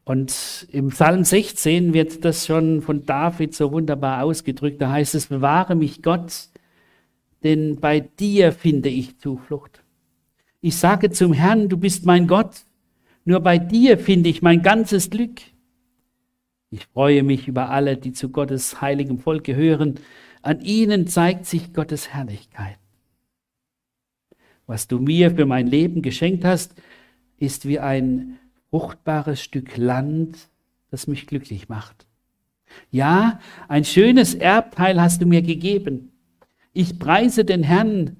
Und 0.04 0.66
im 0.72 0.88
Psalm 0.88 1.24
16 1.24 1.92
wird 1.92 2.24
das 2.24 2.46
schon 2.46 2.82
von 2.82 3.06
David 3.06 3.54
so 3.54 3.70
wunderbar 3.72 4.24
ausgedrückt. 4.24 4.80
Da 4.82 4.90
heißt 4.90 5.14
es, 5.14 5.26
bewahre 5.26 5.76
mich 5.76 6.02
Gott, 6.02 6.48
denn 7.44 7.78
bei 7.80 8.00
dir 8.00 8.52
finde 8.52 8.88
ich 8.88 9.18
Zuflucht. 9.18 9.82
Ich 10.60 10.76
sage 10.76 11.10
zum 11.10 11.32
Herrn, 11.32 11.68
du 11.68 11.76
bist 11.76 12.04
mein 12.04 12.26
Gott, 12.26 12.62
nur 13.24 13.40
bei 13.40 13.58
dir 13.58 13.98
finde 13.98 14.28
ich 14.28 14.42
mein 14.42 14.62
ganzes 14.62 15.10
Glück. 15.10 15.40
Ich 16.70 16.86
freue 16.86 17.22
mich 17.22 17.46
über 17.48 17.70
alle, 17.70 17.96
die 17.96 18.12
zu 18.12 18.30
Gottes 18.30 18.80
heiligem 18.80 19.18
Volk 19.18 19.44
gehören. 19.44 20.00
An 20.42 20.60
ihnen 20.60 21.06
zeigt 21.06 21.46
sich 21.46 21.72
Gottes 21.72 22.08
Herrlichkeit. 22.12 22.78
Was 24.66 24.88
du 24.88 24.98
mir 24.98 25.30
für 25.30 25.46
mein 25.46 25.68
Leben 25.68 26.02
geschenkt 26.02 26.44
hast, 26.44 26.74
ist 27.38 27.66
wie 27.66 27.78
ein 27.78 28.38
fruchtbares 28.70 29.40
Stück 29.40 29.76
Land, 29.76 30.48
das 30.90 31.06
mich 31.06 31.26
glücklich 31.26 31.68
macht. 31.68 32.06
Ja, 32.90 33.40
ein 33.68 33.84
schönes 33.84 34.34
Erbteil 34.34 35.00
hast 35.00 35.22
du 35.22 35.26
mir 35.26 35.42
gegeben. 35.42 36.10
Ich 36.72 36.98
preise 36.98 37.44
den 37.44 37.62
Herrn, 37.62 38.16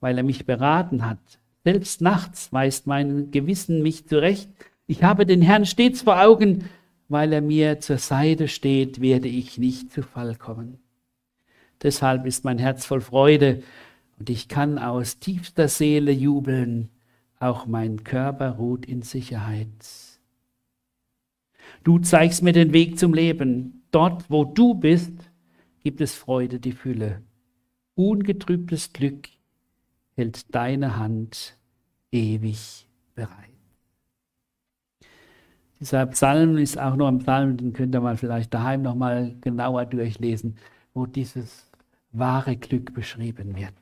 weil 0.00 0.18
er 0.18 0.24
mich 0.24 0.46
beraten 0.46 1.06
hat. 1.06 1.40
Selbst 1.64 2.02
nachts 2.02 2.52
weist 2.52 2.86
mein 2.86 3.30
Gewissen 3.30 3.82
mich 3.82 4.06
zurecht. 4.06 4.50
Ich 4.86 5.02
habe 5.02 5.24
den 5.24 5.40
Herrn 5.40 5.64
stets 5.64 6.02
vor 6.02 6.20
Augen, 6.20 6.64
weil 7.08 7.32
er 7.32 7.40
mir 7.40 7.80
zur 7.80 7.98
Seite 7.98 8.48
steht, 8.48 9.00
werde 9.00 9.28
ich 9.28 9.56
nicht 9.56 9.92
zu 9.92 10.02
Fall 10.02 10.34
kommen. 10.34 10.83
Deshalb 11.84 12.24
ist 12.24 12.44
mein 12.44 12.58
Herz 12.58 12.86
voll 12.86 13.02
Freude 13.02 13.62
und 14.18 14.30
ich 14.30 14.48
kann 14.48 14.78
aus 14.78 15.18
tiefster 15.18 15.68
Seele 15.68 16.12
jubeln. 16.12 16.88
Auch 17.38 17.66
mein 17.66 18.02
Körper 18.04 18.52
ruht 18.52 18.86
in 18.86 19.02
Sicherheit. 19.02 19.68
Du 21.84 21.98
zeigst 21.98 22.42
mir 22.42 22.54
den 22.54 22.72
Weg 22.72 22.98
zum 22.98 23.12
Leben. 23.12 23.82
Dort, 23.90 24.30
wo 24.30 24.46
du 24.46 24.74
bist, 24.74 25.12
gibt 25.82 26.00
es 26.00 26.14
Freude, 26.14 26.58
die 26.58 26.72
Fülle. 26.72 27.20
Ungetrübtes 27.94 28.94
Glück 28.94 29.28
hält 30.16 30.54
deine 30.54 30.96
Hand 30.96 31.58
ewig 32.10 32.88
bereit. 33.14 33.50
Dieser 35.80 36.06
Psalm 36.06 36.56
ist 36.56 36.78
auch 36.78 36.96
noch 36.96 37.08
ein 37.08 37.18
Psalm, 37.18 37.58
den 37.58 37.74
könnt 37.74 37.94
ihr 37.94 38.00
mal 38.00 38.16
vielleicht 38.16 38.54
daheim 38.54 38.80
noch 38.80 38.94
mal 38.94 39.36
genauer 39.42 39.84
durchlesen, 39.84 40.56
wo 40.94 41.04
dieses 41.04 41.63
wahre 42.14 42.56
Glück 42.56 42.94
beschrieben 42.94 43.56
wird. 43.56 43.72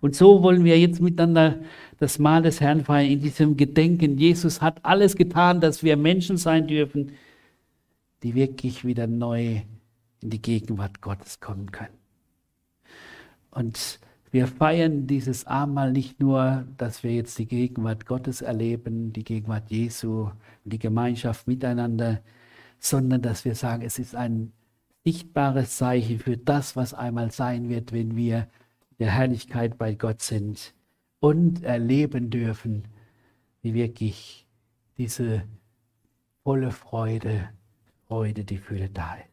Und 0.00 0.14
so 0.14 0.42
wollen 0.42 0.64
wir 0.64 0.78
jetzt 0.78 1.00
miteinander 1.00 1.60
das 1.98 2.18
Mahl 2.18 2.42
des 2.42 2.60
Herrn 2.60 2.84
feiern, 2.84 3.10
in 3.10 3.20
diesem 3.20 3.56
Gedenken. 3.56 4.18
Jesus 4.18 4.60
hat 4.60 4.84
alles 4.84 5.16
getan, 5.16 5.60
dass 5.60 5.82
wir 5.82 5.96
Menschen 5.96 6.36
sein 6.36 6.66
dürfen, 6.66 7.12
die 8.22 8.34
wirklich 8.34 8.84
wieder 8.84 9.06
neu 9.06 9.62
in 10.20 10.30
die 10.30 10.42
Gegenwart 10.42 11.00
Gottes 11.00 11.40
kommen 11.40 11.72
können. 11.72 11.96
Und 13.50 14.00
wir 14.30 14.46
feiern 14.46 15.06
dieses 15.06 15.46
Abendmahl 15.46 15.92
nicht 15.92 16.20
nur, 16.20 16.64
dass 16.76 17.02
wir 17.02 17.12
jetzt 17.12 17.38
die 17.38 17.46
Gegenwart 17.46 18.06
Gottes 18.06 18.42
erleben, 18.42 19.12
die 19.12 19.24
Gegenwart 19.24 19.70
Jesu, 19.70 20.30
die 20.64 20.78
Gemeinschaft 20.78 21.48
miteinander, 21.48 22.20
sondern 22.78 23.22
dass 23.22 23.44
wir 23.44 23.54
sagen, 23.54 23.82
es 23.82 23.98
ist 23.98 24.14
ein 24.14 24.52
sichtbares 25.04 25.76
Zeichen 25.76 26.18
für 26.18 26.36
das, 26.36 26.76
was 26.76 26.94
einmal 26.94 27.30
sein 27.30 27.68
wird, 27.68 27.92
wenn 27.92 28.16
wir 28.16 28.48
der 28.98 29.10
Herrlichkeit 29.10 29.78
bei 29.78 29.94
Gott 29.94 30.20
sind 30.22 30.74
und 31.20 31.62
erleben 31.62 32.30
dürfen, 32.30 32.84
wie 33.62 33.74
wirklich 33.74 34.46
diese 34.98 35.42
volle 36.42 36.70
Freude, 36.70 37.48
Freude, 38.06 38.44
die 38.44 38.58
Fülle 38.58 38.90
da 38.90 39.14
ist. 39.14 39.26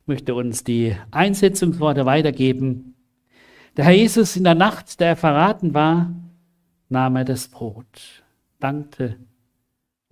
Ich 0.00 0.08
möchte 0.08 0.34
uns 0.34 0.64
die 0.64 0.96
Einsetzungsworte 1.12 2.06
weitergeben. 2.06 2.96
Der 3.76 3.84
Herr 3.84 3.92
Jesus 3.92 4.36
in 4.36 4.42
der 4.42 4.56
Nacht, 4.56 4.98
der 4.98 5.08
er 5.10 5.16
verraten 5.16 5.74
war, 5.74 6.12
nahm 6.88 7.16
er 7.16 7.24
das 7.24 7.46
Brot, 7.46 8.24
dankte 8.58 9.16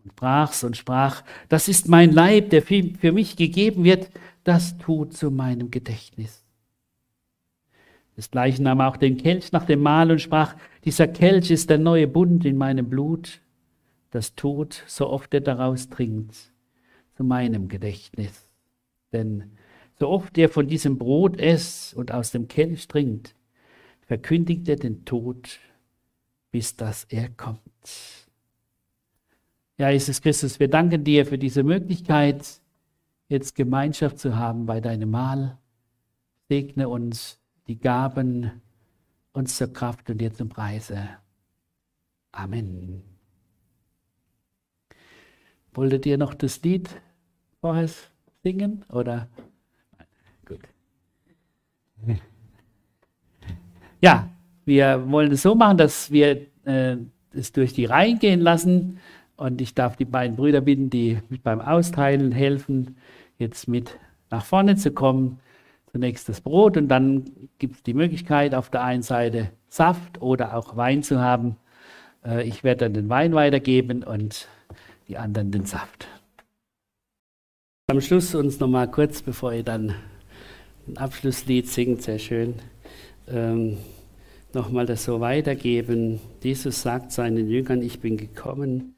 und 0.05 0.17
brach's 0.17 0.65
und 0.65 0.77
sprach, 0.77 1.23
das 1.49 1.69
ist 1.69 1.89
mein 1.89 2.13
Leib, 2.13 2.51
der 2.51 2.63
für 2.63 3.13
mich 3.13 3.37
gegeben 3.37 3.85
wird, 3.85 4.11
das 4.45 4.79
tut 4.79 5.15
zu 5.15 5.31
meinem 5.31 5.71
Gedächtnis. 5.71 6.45
Desgleichen 8.17 8.65
nahm 8.65 8.81
er 8.81 8.89
auch 8.89 8.97
den 8.97 9.17
Kelch 9.17 9.53
nach 9.53 9.65
dem 9.65 9.81
Mahl 9.81 10.11
und 10.11 10.21
sprach, 10.21 10.55
dieser 10.85 11.09
Kelch 11.09 11.51
ist 11.51 11.71
der 11.71 11.79
neue 11.79 12.07
Bund 12.07 12.45
in 12.45 12.57
meinem 12.57 12.89
Blut, 12.89 13.41
das 14.11 14.35
tut, 14.35 14.83
so 14.87 15.09
oft 15.09 15.33
er 15.33 15.41
daraus 15.41 15.89
trinkt, 15.89 16.37
zu 17.17 17.25
meinem 17.25 17.69
Gedächtnis. 17.69 18.49
Denn 19.13 19.53
so 19.99 20.09
oft 20.09 20.37
er 20.39 20.49
von 20.49 20.67
diesem 20.67 20.99
Brot 20.99 21.39
esst 21.39 21.95
und 21.95 22.13
aus 22.13 22.31
dem 22.31 22.49
Kelch 22.49 22.89
trinkt, 22.89 23.35
verkündigt 24.03 24.69
er 24.69 24.77
den 24.77 25.05
Tod, 25.05 25.61
bis 26.51 26.77
dass 26.77 27.05
er 27.05 27.29
kommt. 27.29 28.20
Ja, 29.81 29.89
Jesus 29.89 30.20
Christus, 30.20 30.61
wir 30.61 30.68
danken 30.68 31.05
dir 31.05 31.24
für 31.24 31.39
diese 31.39 31.62
Möglichkeit, 31.62 32.61
jetzt 33.31 33.55
Gemeinschaft 33.55 34.18
zu 34.18 34.37
haben 34.37 34.66
bei 34.66 34.78
deinem 34.78 35.11
Mahl. 35.11 35.57
Segne 36.51 36.87
uns 36.87 37.41
die 37.66 37.78
Gaben 37.78 38.61
uns 39.33 39.57
zur 39.57 39.72
Kraft 39.72 40.11
und 40.11 40.20
dir 40.20 40.35
zum 40.35 40.51
Preise. 40.51 41.09
Amen. 42.31 43.03
Wolltet 45.72 46.05
ihr 46.05 46.18
noch 46.18 46.35
das 46.35 46.61
Lied 46.61 46.91
vorher 47.62 47.89
singen 48.43 48.85
oder? 48.91 49.28
Gut. 50.45 50.61
Ja, 54.03 54.28
wir 54.66 55.11
wollen 55.11 55.33
es 55.33 55.41
so 55.41 55.55
machen, 55.55 55.78
dass 55.78 56.11
wir 56.11 56.49
äh, 56.66 56.99
es 57.33 57.53
durch 57.53 57.72
die 57.72 57.87
Reihen 57.87 58.18
gehen 58.18 58.41
lassen. 58.41 59.01
Und 59.41 59.62
ich 59.62 59.74
darf 59.74 59.97
die 59.97 60.05
beiden 60.05 60.36
Brüder 60.36 60.61
bitten, 60.61 60.91
die 60.91 61.18
beim 61.43 61.62
Austeilen 61.62 62.30
helfen, 62.30 62.97
jetzt 63.38 63.68
mit 63.68 63.99
nach 64.28 64.45
vorne 64.45 64.76
zu 64.76 64.91
kommen. 64.91 65.41
Zunächst 65.93 66.28
das 66.28 66.43
Brot 66.43 66.76
und 66.76 66.88
dann 66.88 67.24
gibt 67.59 67.76
es 67.76 67.82
die 67.82 67.95
Möglichkeit, 67.95 68.55
auf 68.55 68.68
der 68.68 68.82
einen 68.82 69.03
Seite 69.03 69.51
Saft 69.66 70.20
oder 70.20 70.55
auch 70.55 70.76
Wein 70.76 71.03
zu 71.03 71.20
haben. 71.20 71.57
Äh, 72.22 72.47
ich 72.47 72.64
werde 72.64 72.84
dann 72.84 72.93
den 72.93 73.09
Wein 73.09 73.32
weitergeben 73.32 74.03
und 74.03 74.47
die 75.09 75.16
anderen 75.16 75.51
den 75.51 75.64
Saft. 75.64 76.07
Am 77.86 78.03
Schluss 78.03 78.34
uns 78.34 78.61
nochmal 78.61 78.91
kurz, 78.91 79.22
bevor 79.22 79.55
ihr 79.55 79.64
dann 79.64 79.95
ein 80.86 80.99
Abschlusslied 80.99 81.66
singt, 81.66 82.03
sehr 82.03 82.18
schön, 82.18 82.57
ähm, 83.26 83.78
nochmal 84.53 84.84
das 84.84 85.03
so 85.03 85.20
weitergeben. 85.20 86.20
Jesus 86.43 86.82
sagt 86.82 87.11
seinen 87.11 87.49
Jüngern, 87.49 87.80
ich 87.80 88.01
bin 88.01 88.18
gekommen, 88.18 88.97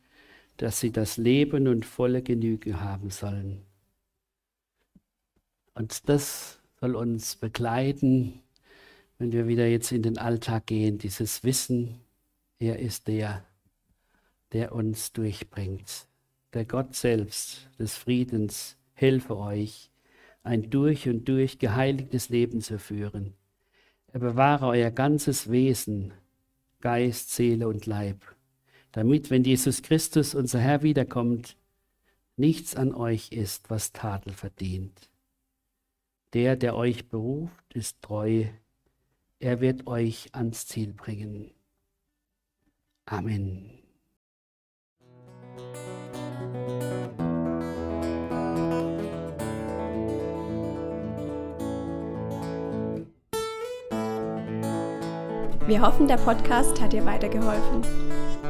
dass 0.63 0.79
sie 0.79 0.93
das 0.93 1.17
Leben 1.17 1.67
und 1.67 1.85
volle 1.85 2.23
Genüge 2.23 2.81
haben 2.81 3.11
sollen. 3.11 3.63
Und 5.75 6.09
das 6.09 6.61
soll 6.79 6.95
uns 6.95 7.35
begleiten, 7.35 8.41
wenn 9.19 9.33
wir 9.33 9.49
wieder 9.49 9.67
jetzt 9.67 9.91
in 9.91 10.03
den 10.03 10.19
Alltag 10.19 10.67
gehen, 10.67 10.99
dieses 10.99 11.43
Wissen, 11.43 11.99
er 12.61 12.79
ist 12.79 13.09
der, 13.09 13.45
der 14.53 14.73
uns 14.73 15.13
durchbringt. 15.13 16.07
Der 16.53 16.65
Gott 16.65 16.95
selbst 16.95 17.69
des 17.81 17.97
Friedens 17.97 18.77
helfe 18.95 19.37
euch, 19.37 19.91
ein 20.45 20.71
durch 20.71 21.09
und 21.09 21.25
durch 21.25 21.59
geheiligtes 21.59 22.29
Leben 22.29 22.61
zu 22.61 22.79
führen. 22.79 23.35
Er 24.13 24.21
bewahre 24.21 24.69
euer 24.69 24.93
ganzes 24.93 25.51
Wesen, 25.51 26.13
Geist, 26.81 27.31
Seele 27.31 27.67
und 27.67 27.87
Leib, 27.87 28.37
damit, 28.93 29.31
wenn 29.31 29.43
Jesus 29.43 29.83
Christus, 29.83 30.35
unser 30.35 30.61
Herr, 30.61 30.83
wiederkommt, 30.83 31.57
nichts 32.37 32.77
an 32.77 32.95
euch 32.95 33.33
ist, 33.33 33.71
was 33.71 33.93
Tadel 33.93 34.33
verdient. 34.33 35.11
Der, 36.35 36.57
der 36.57 36.77
euch 36.77 37.09
beruft, 37.09 37.75
ist 37.75 38.01
treu. 38.01 38.45
Er 39.39 39.61
wird 39.61 39.87
euch 39.87 40.35
ans 40.35 40.67
Ziel 40.67 40.93
bringen. 40.93 41.51
Amen. 43.07 43.83
Wir 55.67 55.81
hoffen, 55.81 56.09
der 56.09 56.17
Podcast 56.17 56.81
hat 56.81 56.93
dir 56.93 57.05
weitergeholfen. 57.05 57.83